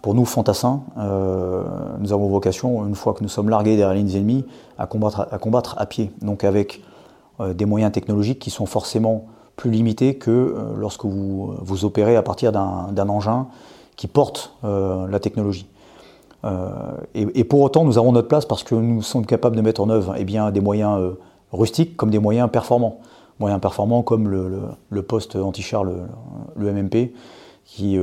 [0.09, 1.65] pour nous, fantassins, euh,
[1.99, 4.47] nous avons vocation, une fois que nous sommes largués derrière les lignes ennemies,
[4.79, 6.11] à combattre à, pied.
[6.23, 6.83] Donc avec
[7.41, 12.23] euh, des moyens technologiques qui sont forcément plus limités que lorsque vous, vous opérez à
[12.23, 13.49] partir d'un engin
[13.97, 15.67] qui porte la technologie.
[17.15, 19.91] Et, pour autant, nous avons notre place parce que nous sommes capables de mettre en
[19.91, 20.99] œuvre eh bien, des moyens
[21.53, 23.01] rustiques comme des moyens performants.
[23.41, 25.93] moyens performants comme le, poste anti-char, le,
[26.57, 27.13] MMP,
[27.69, 27.99] qui,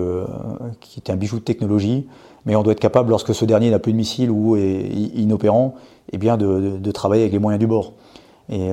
[0.79, 2.07] qui est un bijou de technologie,
[2.45, 5.73] mais on doit être capable, lorsque ce dernier n'a plus de missile ou est inopérant,
[6.13, 7.93] eh bien de, travailler avec les moyens du bord.
[8.49, 8.69] Et,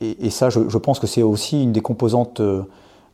[0.00, 2.40] et, ça, je, pense que c'est aussi une des composantes,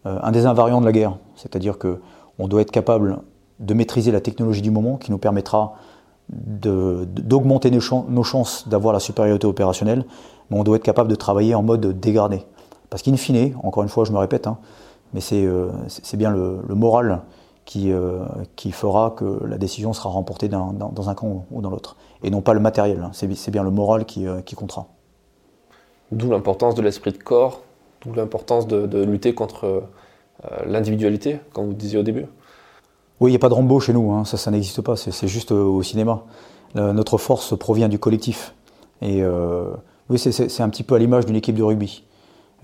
[0.05, 1.17] un des invariants de la guerre.
[1.37, 3.21] C'est-à-dire qu'on doit être capable
[3.61, 5.75] de maîtriser la technologie du moment qui nous permettra
[6.29, 10.05] d'augmenter nos, chances d'avoir la supériorité opérationnelle,
[10.51, 12.43] mais on doit être capable de travailler en mode dégradé.
[12.91, 14.59] Parce qu'in fine, encore une fois, je me répète, hein,
[15.15, 15.71] mais c'est euh,
[16.15, 17.23] bien le, moral
[17.65, 18.25] qui, euh,
[18.57, 22.41] qui, fera que la décision sera remportée dans, un camp ou dans l'autre, et non
[22.41, 23.03] pas le matériel.
[23.03, 23.11] Hein.
[23.13, 24.87] C'est bien le moral qui, euh, qui comptera.
[26.13, 27.63] D'où l'importance de l'esprit de corps,
[28.03, 29.83] d'où l'importance de, de, lutter contre
[30.65, 32.27] l'individualité, comme vous disiez au début.
[33.21, 34.25] Oui, il n'y a pas de Rambo chez nous, hein.
[34.25, 36.23] ça, ça n'existe pas, c'est juste au cinéma.
[36.77, 38.55] notre force provient du collectif.
[39.03, 39.71] Et euh,
[40.09, 42.05] oui, c'est un petit peu à l'image d'une équipe de rugby.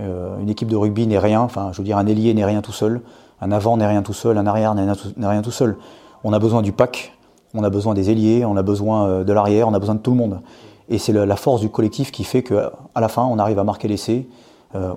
[0.01, 2.63] Euh, une équipe de rugby n'est rien, enfin, je veux dire, un ailier n'est rien
[2.63, 3.01] tout seul,
[3.41, 5.77] un avant n'est rien tout seul, un arrière n'est rien tout seul.
[6.25, 7.17] On a besoin du pack,
[7.55, 10.11] on a besoin des ailiers, on a besoin de l'arrière, on a besoin de tout
[10.11, 10.41] le monde.
[10.89, 13.89] Et c'est la force du collectif qui fait qu'à la fin, on arrive à marquer
[13.89, 14.27] l'essai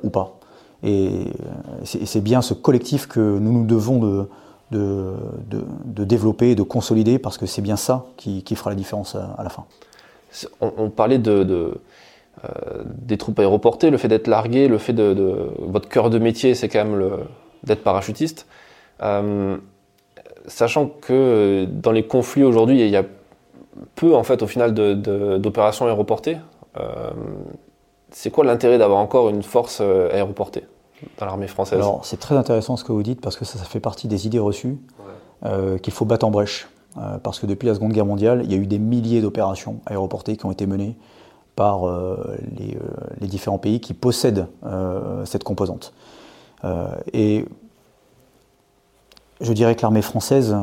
[0.04, 0.38] ou pas.
[0.84, 1.28] Et
[1.84, 4.28] c'est bien ce collectif que nous nous devons de
[4.72, 5.14] de,
[5.86, 9.50] de, développer, de consolider, parce que c'est bien ça qui, fera la différence à, la
[9.50, 9.66] fin.
[10.62, 11.80] On, parlait de,
[12.46, 16.54] euh, des troupes aéroportées, le fait d'être largué, le fait de, votre cœur de métier,
[16.54, 17.10] c'est quand même
[17.64, 18.46] d'être parachutiste.
[19.02, 19.58] Euh,
[20.46, 23.04] sachant que dans les conflits aujourd'hui, il y a
[23.96, 26.38] peu en fait au final d'opérations aéroportées.
[26.80, 27.10] Euh,
[28.12, 30.64] c'est quoi l'intérêt d'avoir encore une force aéroportée
[31.18, 31.80] dans l'armée française?
[31.80, 34.28] Alors, c'est très intéressant ce que vous dites parce que ça, ça fait partie des
[34.28, 34.78] idées reçues
[35.82, 36.68] qu'il faut battre en brèche.
[37.24, 40.36] Parce que depuis la Seconde Guerre mondiale, il y a eu des milliers d'opérations aéroportées
[40.38, 40.98] qui ont été menées
[41.58, 42.38] par euh,
[43.20, 44.48] les, différents pays qui possèdent
[45.26, 45.94] cette composante.
[47.12, 47.46] et
[49.42, 50.56] je dirais que l'armée française,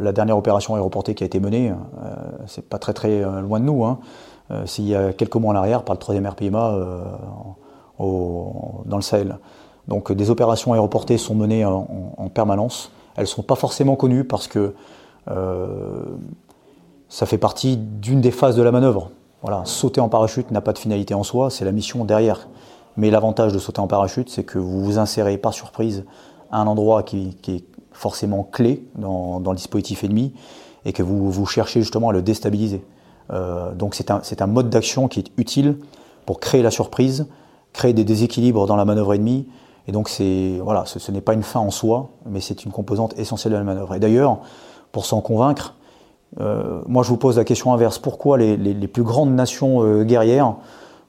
[0.00, 1.72] la dernière opération aéroportée qui a été menée,
[2.46, 3.84] c'est pas très loin de nous.
[3.84, 3.98] Hein,
[4.66, 6.78] S'il y a quelques mois en arrière, par le 3e RPMA
[7.98, 9.38] dans le Sahel.
[9.88, 12.90] Donc des opérations aéroportées sont menées en, permanence.
[13.16, 14.74] Elles ne sont pas forcément connues parce que
[15.30, 16.04] euh,
[17.08, 19.10] ça fait partie d'une des phases de la manœuvre.
[19.42, 22.48] Voilà, sauter en parachute n'a pas de finalité en soi, c'est la mission derrière.
[22.96, 26.04] Mais l'avantage de sauter en parachute, c'est que vous vous insérez par surprise
[26.50, 30.32] à un endroit qui, est forcément clé dans, le dispositif ennemi
[30.84, 32.84] et que vous, vous cherchez justement à le déstabiliser.
[33.32, 35.76] Euh, donc c'est un, un, mode d'action qui est utile
[36.26, 37.26] pour créer la surprise,
[37.72, 39.48] créer des déséquilibres dans la manœuvre ennemie.
[39.88, 43.18] Et donc, c'est, voilà, ce, n'est pas une fin en soi, mais c'est une composante
[43.18, 43.94] essentielle de la manœuvre.
[43.94, 44.38] Et d'ailleurs,
[44.92, 45.74] pour s'en convaincre,
[46.38, 47.98] moi je vous pose la question inverse.
[47.98, 50.54] Pourquoi les, plus grandes nations euh, guerrières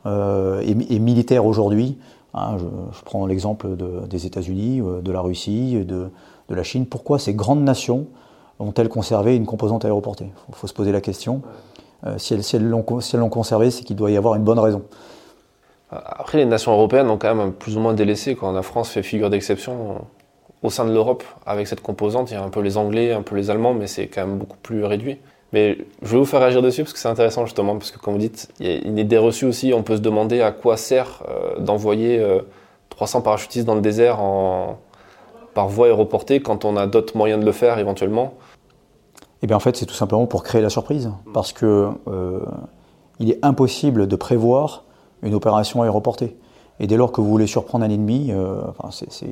[0.06, 1.98] euh, et, militaires aujourd'hui,
[2.34, 3.68] hein, je, prends l'exemple
[4.10, 6.10] des États-Unis, de la Russie, de,
[6.50, 8.08] de, la Chine, pourquoi ces grandes nations
[8.60, 10.30] ont-elles conservé une composante aéroportée?
[10.50, 11.42] Il faut, se poser la question.
[12.18, 14.82] si elles, l'ont conservée, c'est qu'il doit y avoir une bonne raison.
[15.90, 18.36] Après, les nations européennes ont quand même plus ou moins délaissé.
[18.36, 20.02] Quand la France fait figure d'exception
[20.64, 23.22] au sein de l'Europe avec cette composante, il y a un peu les Anglais, un
[23.22, 25.20] peu les Allemands, mais c'est quand même beaucoup plus réduit.
[25.52, 28.14] Mais je vais vous faire réagir dessus parce que c'est intéressant justement, parce que comme
[28.14, 30.78] vous dites, il y a une idée reçue aussi, on peut se demander à quoi
[30.78, 32.26] sert euh, d'envoyer
[32.90, 34.20] 300 euh, parachutistes dans le désert
[35.54, 38.34] par voie aéroportée quand on a d'autres moyens de le faire éventuellement.
[39.44, 42.40] Eh bien en fait c'est tout simplement pour créer la surprise, parce que euh,
[43.20, 44.86] il est impossible de prévoir
[45.22, 46.36] une opération aéroportée.
[46.80, 48.34] Et dès lors que vous voulez surprendre un ennemi,
[48.90, 49.30] c'est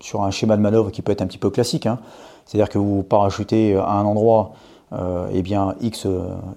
[0.00, 1.98] sur un schéma de manœuvre qui peut être un petit peu classique, hein.
[2.46, 4.52] c'est-à-dire que vous parachutez à un endroit
[4.92, 6.06] euh, eh bien, X,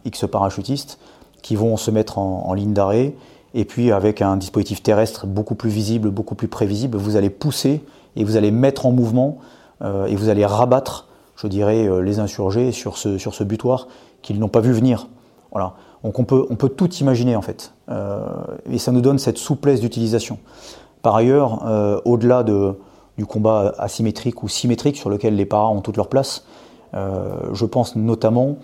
[0.05, 0.99] X parachutistes
[1.41, 3.15] qui vont se mettre en, ligne d'arrêt,
[3.53, 7.83] et puis avec un dispositif terrestre beaucoup plus visible, beaucoup plus prévisible, vous allez pousser
[8.15, 9.39] et vous allez mettre en mouvement
[9.81, 13.87] euh, et vous allez rabattre, je dirais, les insurgés sur ce, butoir
[14.21, 15.07] qu'ils n'ont pas vu venir.
[16.03, 17.73] Donc on peut, tout imaginer en fait.
[17.89, 18.25] Euh,
[18.69, 20.39] et ça nous donne cette souplesse d'utilisation.
[21.01, 22.75] Par ailleurs, euh, au-delà de,
[23.21, 26.43] du combat asymétrique ou symétrique sur lequel les paras ont toute leur place,
[26.95, 28.55] euh, je pense notamment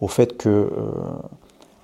[0.00, 0.72] au fait que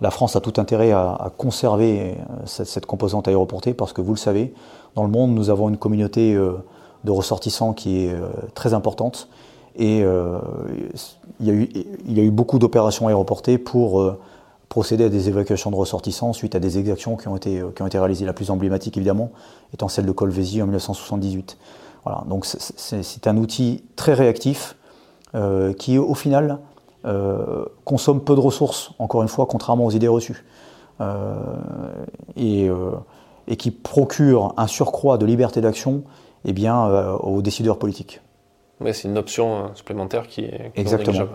[0.01, 2.16] la France a tout intérêt à, conserver
[2.47, 4.55] cette, composante aéroportée parce que vous le savez,
[4.95, 8.14] dans le monde, nous avons une communauté de ressortissants qui est
[8.55, 9.29] très importante
[9.77, 14.16] et il y, a eu, beaucoup d'opérations aéroportées pour
[14.73, 17.83] procéder à des évacuations de ressortissants suite à des exactions qui ont été, euh, qui
[17.83, 18.25] ont été réalisées.
[18.25, 19.31] La plus emblématique, évidemment,
[19.75, 21.59] étant celle de Colvésie en 1978.
[22.05, 24.77] Voilà, donc c'est un outil très réactif
[25.35, 26.59] euh, qui, au final,
[27.05, 30.45] euh, consomme peu de ressources, encore une fois, contrairement aux idées reçues.
[32.37, 32.69] et,
[33.49, 36.05] et qui procure un surcroît de liberté d'action
[36.45, 36.87] eh bien,
[37.21, 38.21] aux décideurs politiques.
[38.81, 41.27] Oui, c'est une option supplémentaire qui est Exactement.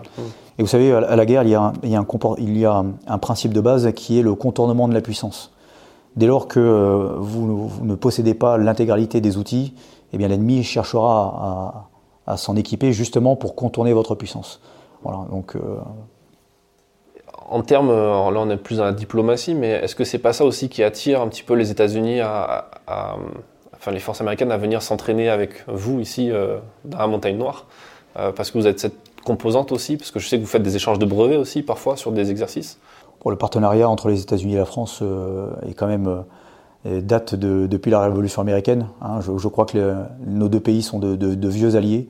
[0.58, 2.06] Et vous savez, à la guerre, il y, a un, il, y a un,
[2.38, 5.52] il y a un principe de base qui est le contournement de la puissance.
[6.16, 9.74] Dès lors que vous, ne possédez pas l'intégralité des outils,
[10.12, 11.88] eh bien l'ennemi cherchera
[12.26, 14.60] à, à s'en équiper justement pour contourner votre puissance.
[15.02, 15.56] Voilà, donc
[17.50, 20.44] en termes, là on est plus dans la diplomatie, mais est-ce que c'est pas ça
[20.44, 22.66] aussi qui attire un petit peu les États-Unis à,
[23.74, 27.66] enfin les forces américaines à venir s'entraîner avec vous ici euh, dans la montagne noire?
[28.18, 30.62] Euh, Parce que vous êtes cette composante aussi, parce que je sais que vous faites
[30.62, 32.78] des échanges de brevets aussi parfois sur des exercices.
[33.20, 36.24] Pour le partenariat entre les États-Unis et la France euh, est quand même
[36.84, 38.86] date depuis la Révolution américaine.
[39.00, 39.20] Hein.
[39.20, 39.94] Je, crois que
[40.26, 42.08] nos deux pays sont de, vieux alliés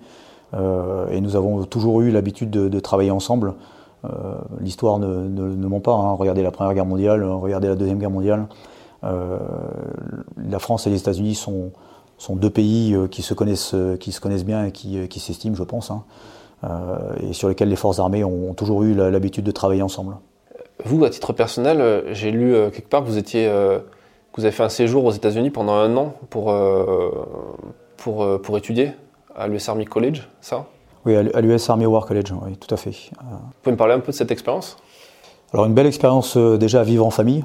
[0.55, 3.55] et nous avons toujours eu l'habitude de, travailler ensemble.
[4.05, 5.93] Euh, l'histoire ne, ment pas.
[5.93, 6.13] Hein.
[6.13, 8.47] Regardez la Première Guerre mondiale, regardez la Deuxième Guerre mondiale.
[9.05, 9.39] Euh,
[10.37, 11.73] la France et les États-Unis sont,
[12.17, 15.63] sont, deux pays euh, qui se connaissent, qui se connaissent bien et qui, s'estiment, je
[15.63, 16.05] pense, hein.
[17.21, 20.17] et sur lesquels les forces armées ont, toujours eu l'habitude de travailler ensemble.
[20.85, 23.51] Vous, à titre personnel, j'ai lu quelque part que vous étiez,
[24.39, 26.55] vous avez fait un séjour aux États-Unis pendant un an pour,
[27.97, 28.93] pour, pour étudier
[29.35, 30.67] à l'US Army College, ça?
[31.05, 32.91] Oui, à l'US Army War College, oui, tout à fait.
[32.91, 34.77] Vous pouvez me parler un peu de cette expérience?
[35.53, 37.45] Alors, une belle expérience euh, déjà à vivre en famille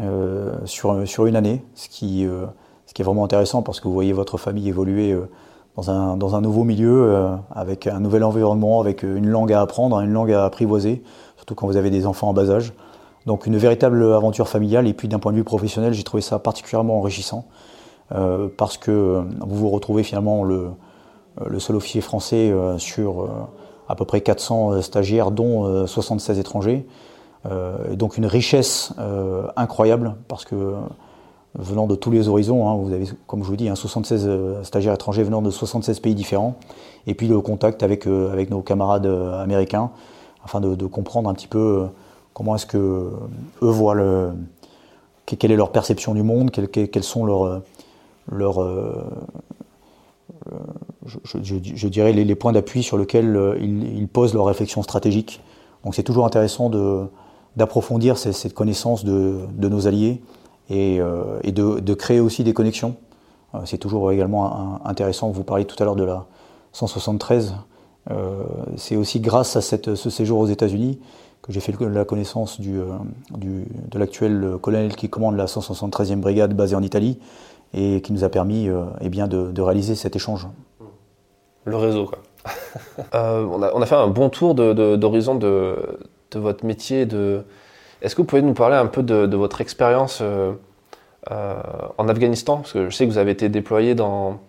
[0.00, 2.46] euh, sur, sur une année, ce qui, euh,
[2.86, 5.14] ce qui est vraiment intéressant parce que vous voyez votre famille évoluer
[5.76, 10.00] dans, un, dans un nouveau milieu, avec un nouvel environnement, avec une langue à apprendre,
[10.00, 11.02] une langue à apprivoiser,
[11.36, 12.72] surtout quand vous avez des enfants en bas âge.
[13.26, 14.86] Donc, une véritable aventure familiale.
[14.86, 17.46] Et puis, d'un point de vue professionnel, j'ai trouvé ça particulièrement enrichissant
[18.58, 20.68] parce que vous vous retrouvez finalement le
[21.40, 23.28] euh, le seul officier français euh, sur euh,
[23.88, 26.86] à peu près 400 stagiaires, dont 76 étrangers.
[27.92, 28.94] donc une richesse
[29.56, 30.76] incroyable parce que
[31.56, 32.66] venant de tous les horizons.
[32.68, 34.30] Hein, vous avez, comme je vous dis, 76
[34.62, 36.54] stagiaires étrangers venant de 76 pays différents.
[37.06, 39.90] Et puis le contact avec, avec nos camarades américains,
[40.42, 41.88] afin de, comprendre un petit peu
[42.34, 44.32] comment est-ce que eux voient le,
[45.26, 47.62] quelle est leur perception du monde, quels, sont leurs,
[48.30, 48.60] leurs,
[51.06, 55.40] je, dirais, les, points d'appui sur lesquels euh, ils, posent leur réflexion stratégique.
[55.84, 56.70] Donc c'est toujours intéressant
[57.56, 60.22] d'approfondir cette connaissance de, nos alliés
[60.70, 62.96] et, euh, de, créer aussi des connexions.
[63.54, 66.26] Euh, c'est toujours également intéressant, vous parliez tout à l'heure de la
[66.72, 67.54] 173.
[68.76, 70.98] c'est aussi grâce à ce séjour aux États-Unis
[71.42, 76.82] que j'ai fait la connaissance de l'actuel colonel qui commande la 173e brigade basée en
[76.82, 77.18] Italie
[77.74, 78.68] et qui nous a permis
[79.00, 80.46] eh bien, de réaliser cet échange.
[81.64, 82.18] Le réseau, quoi.
[83.14, 85.76] Euh, on, a, fait un bon tour d'horizon de,
[86.34, 87.02] votre métier.
[87.02, 90.52] Est-ce que vous pouvez nous parler un peu de, votre expérience euh,
[91.30, 91.54] euh,
[91.98, 92.56] en Afghanistan?
[92.56, 94.40] Parce que je sais que vous avez été déployé dans,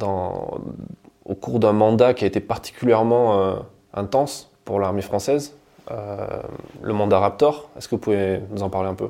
[0.00, 3.56] au cours d'un mandat qui a été particulièrement
[3.92, 5.54] intense pour l'armée française,
[5.88, 7.68] le mandat Raptor.
[7.76, 9.08] Est-ce que vous pouvez nous en parler un peu?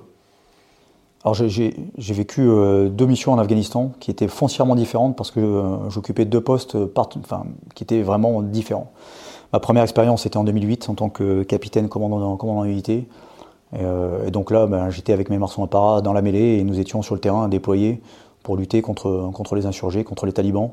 [1.25, 5.89] Alors j'ai vécu euh, deux missions en Afghanistan qui étaient foncièrement différentes parce que euh,
[5.89, 6.77] j'occupais deux postes
[7.75, 8.91] qui étaient vraiment différents.
[9.53, 13.07] Ma première expérience était en 2008 en tant que capitaine commandant, commandant unité.
[13.75, 16.65] Euh, et donc là, ben, j'étais avec mes marçons à para dans la mêlée et
[16.65, 18.03] nous étions sur le terrain déployés
[18.43, 20.71] pour lutter contre, les insurgés, contre les talibans.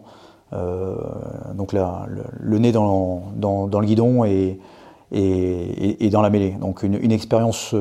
[1.54, 2.08] donc là,
[2.40, 4.60] le, nez dans, dans, le guidon et,
[5.12, 6.52] et, et, dans la mêlée.
[6.60, 7.74] Donc une, expérience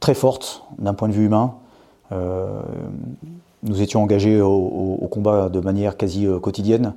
[0.00, 1.54] très forte d'un point de vue humain.
[2.12, 2.60] Euh,
[3.62, 6.94] nous étions engagés au, combat de manière quasi euh, quotidienne,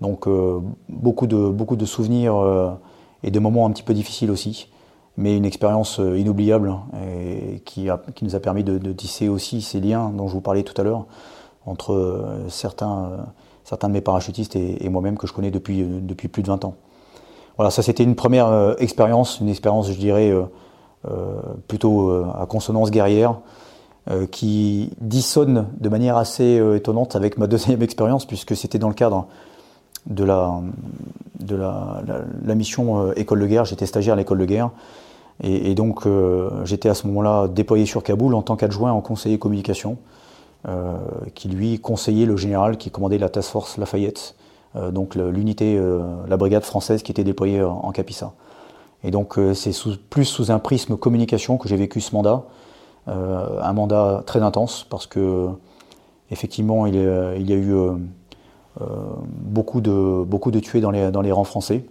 [0.00, 2.76] donc euh, beaucoup, de, beaucoup de souvenirs
[3.22, 4.68] et de moments un petit peu difficiles aussi,
[5.16, 10.10] mais une expérience inoubliable et qui, qui, nous a permis de, tisser aussi ces liens
[10.10, 11.06] dont je vous parlais tout à l'heure
[11.66, 13.26] entre certains,
[13.64, 16.74] certains de mes parachutistes et, moi-même que je connais depuis, depuis plus de 20 ans.
[17.60, 20.32] Voilà, ça c'était une première expérience, une expérience je dirais
[21.08, 23.36] euh, plutôt euh, à consonance guerrière,
[24.10, 28.94] euh, qui dissonne de manière assez étonnante avec ma deuxième expérience, puisque c'était dans le
[28.94, 29.26] cadre
[30.06, 30.60] de la,
[31.38, 33.66] de la, mission école de guerre.
[33.66, 34.70] J'étais stagiaire à l'école de guerre.
[35.42, 36.06] Et, donc
[36.64, 39.98] j'étais à ce moment-là déployé sur Kaboul en tant qu'adjoint en conseiller communication,
[41.34, 44.34] qui lui conseillait le général qui commandait la task force Lafayette,
[44.74, 45.80] donc l'unité,
[46.28, 48.32] la brigade française qui était déployée en Capissa.
[49.02, 49.72] Et donc euh, c'est
[50.10, 52.44] plus sous un prisme communication que j'ai vécu ce mandat,
[53.08, 55.48] euh, un mandat très intense parce que
[56.30, 57.96] effectivement il, y a eu euh,
[59.26, 61.86] beaucoup, de, tués dans les, rangs français.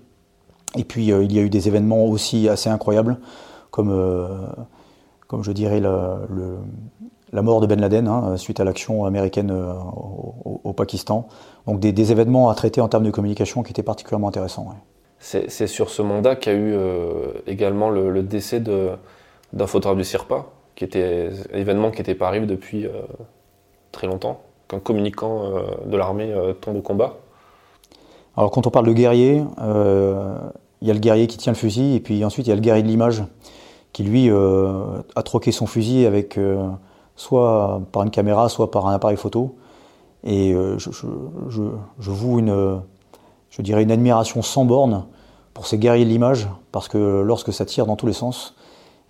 [0.75, 3.17] Et puis il y a eu des événements aussi assez incroyables
[3.71, 3.91] comme
[5.41, 6.57] je dirais le,
[7.31, 11.27] la mort de Ben Laden hein, suite à l'action américaine au, Pakistan.
[11.67, 14.67] Donc des, événements à traiter en termes de communication qui étaient particulièrement intéressants.
[15.19, 16.77] C'est sur ce mandat qu'il y a eu
[17.47, 22.45] également le, décès d'un photographe du CIRPA, qui était un événement qui n'était pas arrivé
[22.45, 22.87] depuis
[23.91, 25.43] très longtemps, qu'un communicant
[25.85, 27.17] de l'armée tombe au combat.
[28.37, 29.43] Alors quand on parle de guerrier,
[30.81, 32.55] il y a le guerrier qui tient le fusil, et puis ensuite il y a
[32.55, 33.23] le guerrier de l'image,
[33.93, 36.67] qui lui euh, a troqué son fusil avec euh,
[37.19, 39.55] soit par une caméra, soit par un appareil photo.
[40.23, 41.07] Et euh, je, je,
[41.99, 42.81] je, une,
[43.49, 45.03] je dirais une admiration sans borne
[45.53, 48.55] pour ces guerriers de l'image, parce que lorsque ça tire dans tous les sens,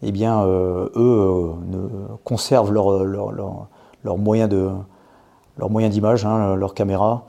[0.01, 1.51] eh bien, eux
[2.23, 3.67] conservent leur, leur, leur,
[4.03, 4.69] leur moyen de
[5.57, 7.25] leur d'image, hein, leur caméra,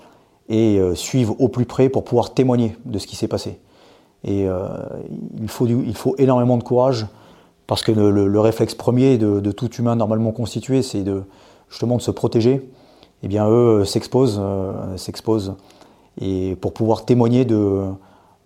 [0.49, 3.61] et suivent au plus près pour pouvoir témoigner de ce qui s'est passé.
[4.24, 4.68] Et euh,
[5.41, 7.07] il, faut il faut énormément de courage
[7.70, 11.22] parce que le, réflexe premier de, tout humain normalement constitué, c'est de,
[11.68, 12.68] justement de se protéger.
[13.22, 15.54] Eh bien, eux s'exposent, euh, s'exposent,
[16.20, 17.84] et pour pouvoir témoigner de,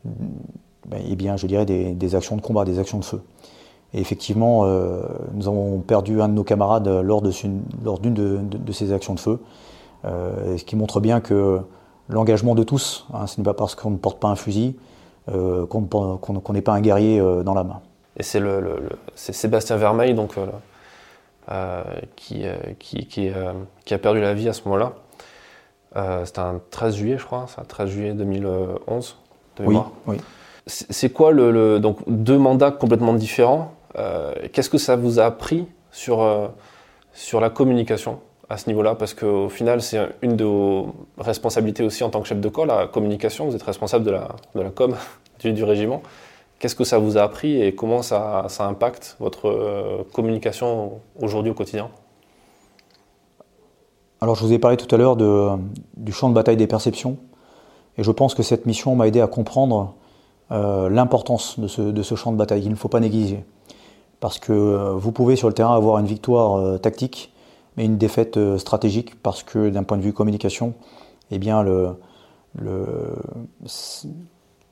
[0.05, 3.23] ben, eh bien, je dirais des, actions de combat, des actions de feu.
[3.95, 5.01] Et effectivement, euh,
[5.33, 9.21] nous avons perdu un de nos camarades lors d'une lors de, de, ces actions de
[9.21, 9.41] feu,
[10.05, 11.61] ce qui montre bien que
[12.11, 14.77] l'engagement de tous, hein, ce n'est pas parce qu'on ne porte pas un fusil,
[15.31, 17.81] euh, qu'on n'est pas un guerrier euh, dans la main.
[18.17, 20.35] Et c'est le, Sébastien Vermeil donc,
[21.51, 21.83] euh,
[22.17, 22.45] qui,
[22.79, 24.93] qui, qui, a perdu la vie à ce moment-là.
[26.25, 29.17] C'était un 13 juillet, je crois, c'est un 13 juillet 2011,
[29.57, 30.17] de oui, oui.
[30.67, 33.75] C'est quoi le, donc deux mandats complètement différents
[34.53, 36.51] Qu'est-ce que ça vous a appris sur,
[37.13, 38.95] sur la communication à ce niveau-là?
[38.95, 42.67] Parce qu'au final, c'est une de vos responsabilités aussi en tant que chef de corps,
[42.67, 43.47] la communication.
[43.47, 44.97] Vous êtes responsable de la, de la com
[45.41, 46.03] du, du régiment.
[46.65, 51.55] Qu'est-ce que ça vous a appris et comment ça, impacte votre euh, communication aujourd'hui au
[51.55, 51.91] quotidien?
[54.23, 57.19] Alors, je vous ai parlé tout à l'heure du champ de bataille des perceptions.
[57.99, 59.93] Et je pense que cette mission m'a aidé à comprendre
[60.53, 62.63] euh, l'importance de ce, champ de bataille.
[62.65, 63.45] Il ne faut pas négliger.
[64.21, 67.35] Parce que euh, vous pouvez sur le terrain avoir une victoire tactique,
[67.77, 70.73] mais une défaite stratégique parce que d'un point de vue communication,
[71.31, 71.91] eh bien le,
[72.55, 72.87] le,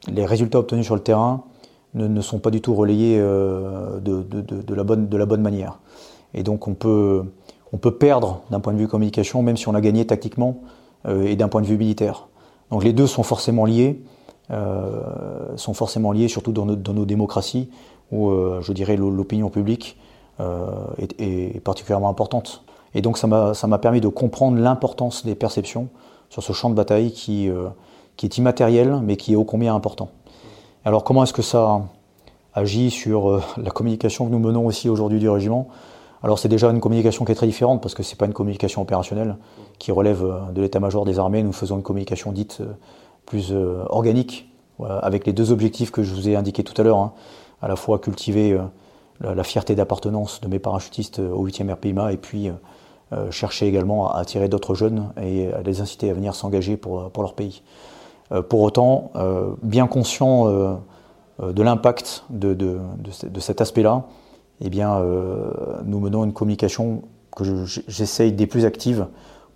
[0.09, 1.45] les résultats obtenus sur le terrain
[1.95, 5.79] ne, sont pas du tout relayés euh, de, la bonne, manière.
[6.35, 7.25] Et donc on peut,
[7.99, 10.61] perdre d'un point de vue communication, même si on a gagné tactiquement
[11.07, 12.29] euh, et d'un point de vue militaire.
[12.71, 14.03] Donc les deux sont forcément liés,
[14.51, 15.01] euh,
[15.57, 17.71] sont forcément liés, surtout dans nos, démocraties,
[18.11, 18.31] où
[18.61, 19.99] je dirais l'opinion publique
[20.99, 22.63] est, particulièrement importante.
[22.95, 25.89] Et donc ça m'a permis de comprendre l'importance des perceptions
[26.29, 27.51] sur ce champ de bataille qui,
[28.17, 30.11] qui est immatériel mais qui est ô combien important.
[30.85, 31.83] Alors comment est-ce que ça
[32.55, 35.69] agit sur euh, la communication que nous menons aussi aujourd'hui du régiment?
[36.25, 38.33] Alors c'est déjà une communication qui est très différente parce que ce n'est pas une
[38.33, 39.37] communication opérationnelle
[39.79, 41.45] qui relève euh, de l'état-major des armées.
[41.45, 42.63] Nous faisons une communication dite
[43.27, 43.53] plus
[43.89, 46.99] organique avec les deux objectifs que je vous ai indiqués tout à l'heure.
[46.99, 47.13] Hein.
[47.63, 48.59] À la fois cultiver
[49.21, 52.51] la, fierté d'appartenance de mes parachutistes au 8e RPIMA et puis
[53.13, 57.13] euh, chercher également à attirer d'autres jeunes et à les inciter à venir s'engager pour
[57.17, 57.63] leur pays.
[58.31, 60.47] Euh, pour autant, euh, bien conscient
[61.43, 64.05] de l'impact de, de, de, cet aspect-là,
[64.61, 65.03] eh bien,
[65.85, 67.03] nous menons une communication
[67.35, 69.07] que j'essaye des plus actives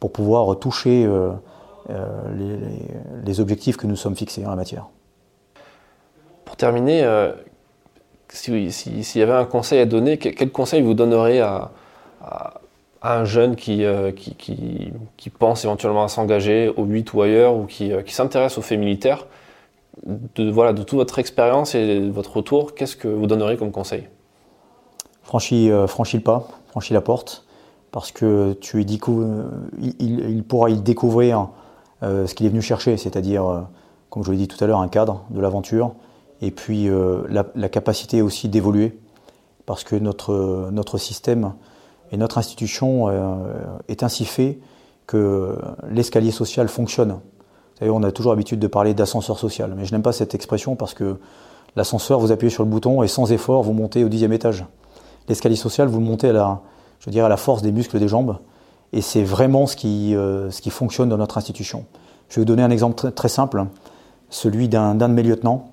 [0.01, 1.09] pour pouvoir toucher
[3.25, 4.89] les, objectifs que nous sommes fixés en la matière.
[6.45, 7.05] Pour terminer,
[8.29, 11.71] s'il si, y avait un conseil à donner, quel conseil vous donnerez à,
[13.15, 17.55] un jeune qui, euh, qui, qui, qui, pense éventuellement à s'engager au 8 ou ailleurs,
[17.57, 19.27] ou qui, euh, qui s'intéresse aux faits militaires,
[20.05, 23.71] de, voilà, de toute votre expérience et de votre retour, qu'est-ce que vous donneriez comme
[23.71, 24.09] conseil?
[25.23, 27.47] Franchis, euh, franchis le pas, franchis la porte,
[27.93, 31.49] parce que tu il, il, pourra y découvrir
[32.03, 33.67] ce qu'il est venu chercher, c'est-à-dire,
[34.11, 35.95] comme je l'ai dit tout à l'heure, un cadre de l'aventure,
[36.43, 36.91] et puis
[37.31, 38.99] la, la, capacité aussi d'évoluer,
[39.65, 41.55] parce que notre, notre système
[42.13, 43.37] et notre institution euh,
[43.89, 44.59] est ainsi fait
[45.07, 45.57] que
[45.91, 47.19] l'escalier social fonctionne.
[47.79, 50.77] Savez, on a toujours l'habitude de parler d'ascenseur social, mais je n'aime pas cette expression
[50.77, 51.17] parce que
[51.77, 54.65] l'ascenseur, vous appuyez sur le bouton et sans effort, vous montez au dixième étage.
[55.29, 56.61] L'escalier social, vous le montez à la,
[57.01, 58.39] je à la force des muscles des jambes,
[58.93, 61.85] et c'est vraiment ce qui, euh, ce qui fonctionne dans notre institution.
[62.29, 63.67] Je vais vous donner un exemple très, simple,
[64.31, 65.71] celui d'un de mes lieutenants,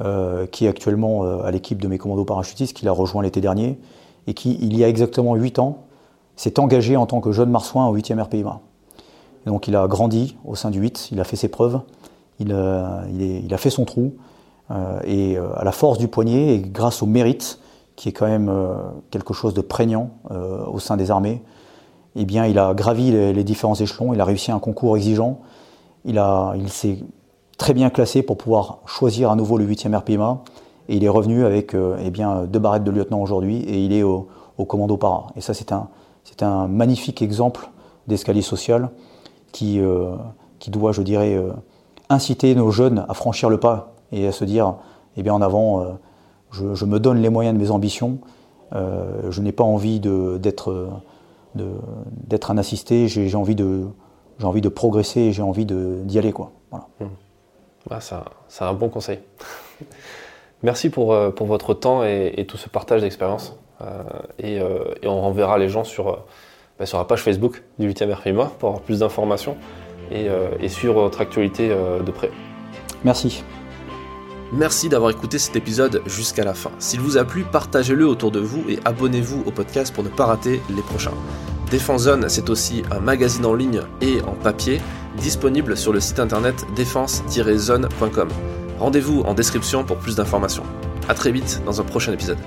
[0.00, 3.78] euh, qui est actuellement à l'équipe de mes commandos parachutistes, qui l'a rejoint l'été dernier,
[4.26, 5.78] et qui, il y a exactement 8 ans,
[6.36, 8.60] s'est engagé en tant que jeune marsouin au 8e RPIMA.
[9.46, 11.80] donc il a grandi au sein du 8, il a fait ses preuves,
[12.38, 14.14] il, a, il, a fait son trou,
[14.70, 17.58] euh, et euh, à la force du poignet, et grâce au mérite,
[17.96, 18.74] qui est quand même euh,
[19.10, 21.42] quelque chose de prégnant au sein des armées,
[22.16, 25.40] eh bien, il a gravi les, différents échelons, il a réussi un concours exigeant,
[26.04, 26.22] il,
[26.56, 26.98] il s'est
[27.56, 30.42] très bien classé pour pouvoir choisir à nouveau le 8e RPMA,
[30.88, 33.92] et il est revenu avec euh, eh bien, deux barrettes de lieutenant aujourd'hui, et il
[33.92, 34.28] est au,
[34.68, 35.26] commando para.
[35.34, 35.88] Et ça, c'est un,
[36.40, 37.68] un magnifique exemple
[38.06, 38.90] d'escalier social
[39.50, 40.14] qui, euh,
[40.60, 41.52] qui doit, je dirais, euh,
[42.08, 44.76] inciter nos jeunes à franchir le pas et à se dire,
[45.16, 45.98] eh bien, en avant,
[46.50, 48.18] je, me donne les moyens de mes ambitions,
[48.72, 50.90] je n'ai pas envie d'être
[51.54, 53.86] un assisté, j'ai envie de
[54.38, 56.34] j'ai envie de progresser et j'ai envie d'y aller.
[56.70, 56.88] Voilà.
[57.00, 57.04] Mmh.
[57.90, 57.98] Ah,
[58.48, 59.20] c'est un, bon conseil.
[60.62, 63.56] Merci pour, euh, pour votre temps et, tout ce partage d'expérience.
[63.80, 64.02] Euh,
[64.44, 66.24] euh, et, on renverra les gens sur,
[66.78, 69.56] bah, sur la page Facebook du 8e RFIMA pour avoir plus d'informations
[70.10, 70.26] et,
[70.60, 72.30] et, suivre votre actualité de près.
[73.04, 73.42] Merci.
[74.52, 76.70] Merci d'avoir écouté cet épisode jusqu'à la fin.
[76.78, 80.26] S'il vous a plu, partagez-le autour de vous et abonnez-vous au podcast pour ne pas
[80.26, 81.14] rater les prochains.
[81.70, 84.78] Défense Zone, c'est aussi un magazine en ligne et en papier
[85.16, 88.28] disponible sur le site internet défense-zone.com.
[88.82, 90.64] Rendez-vous en description pour plus d'informations.
[91.08, 92.38] A très vite dans un prochain épisode.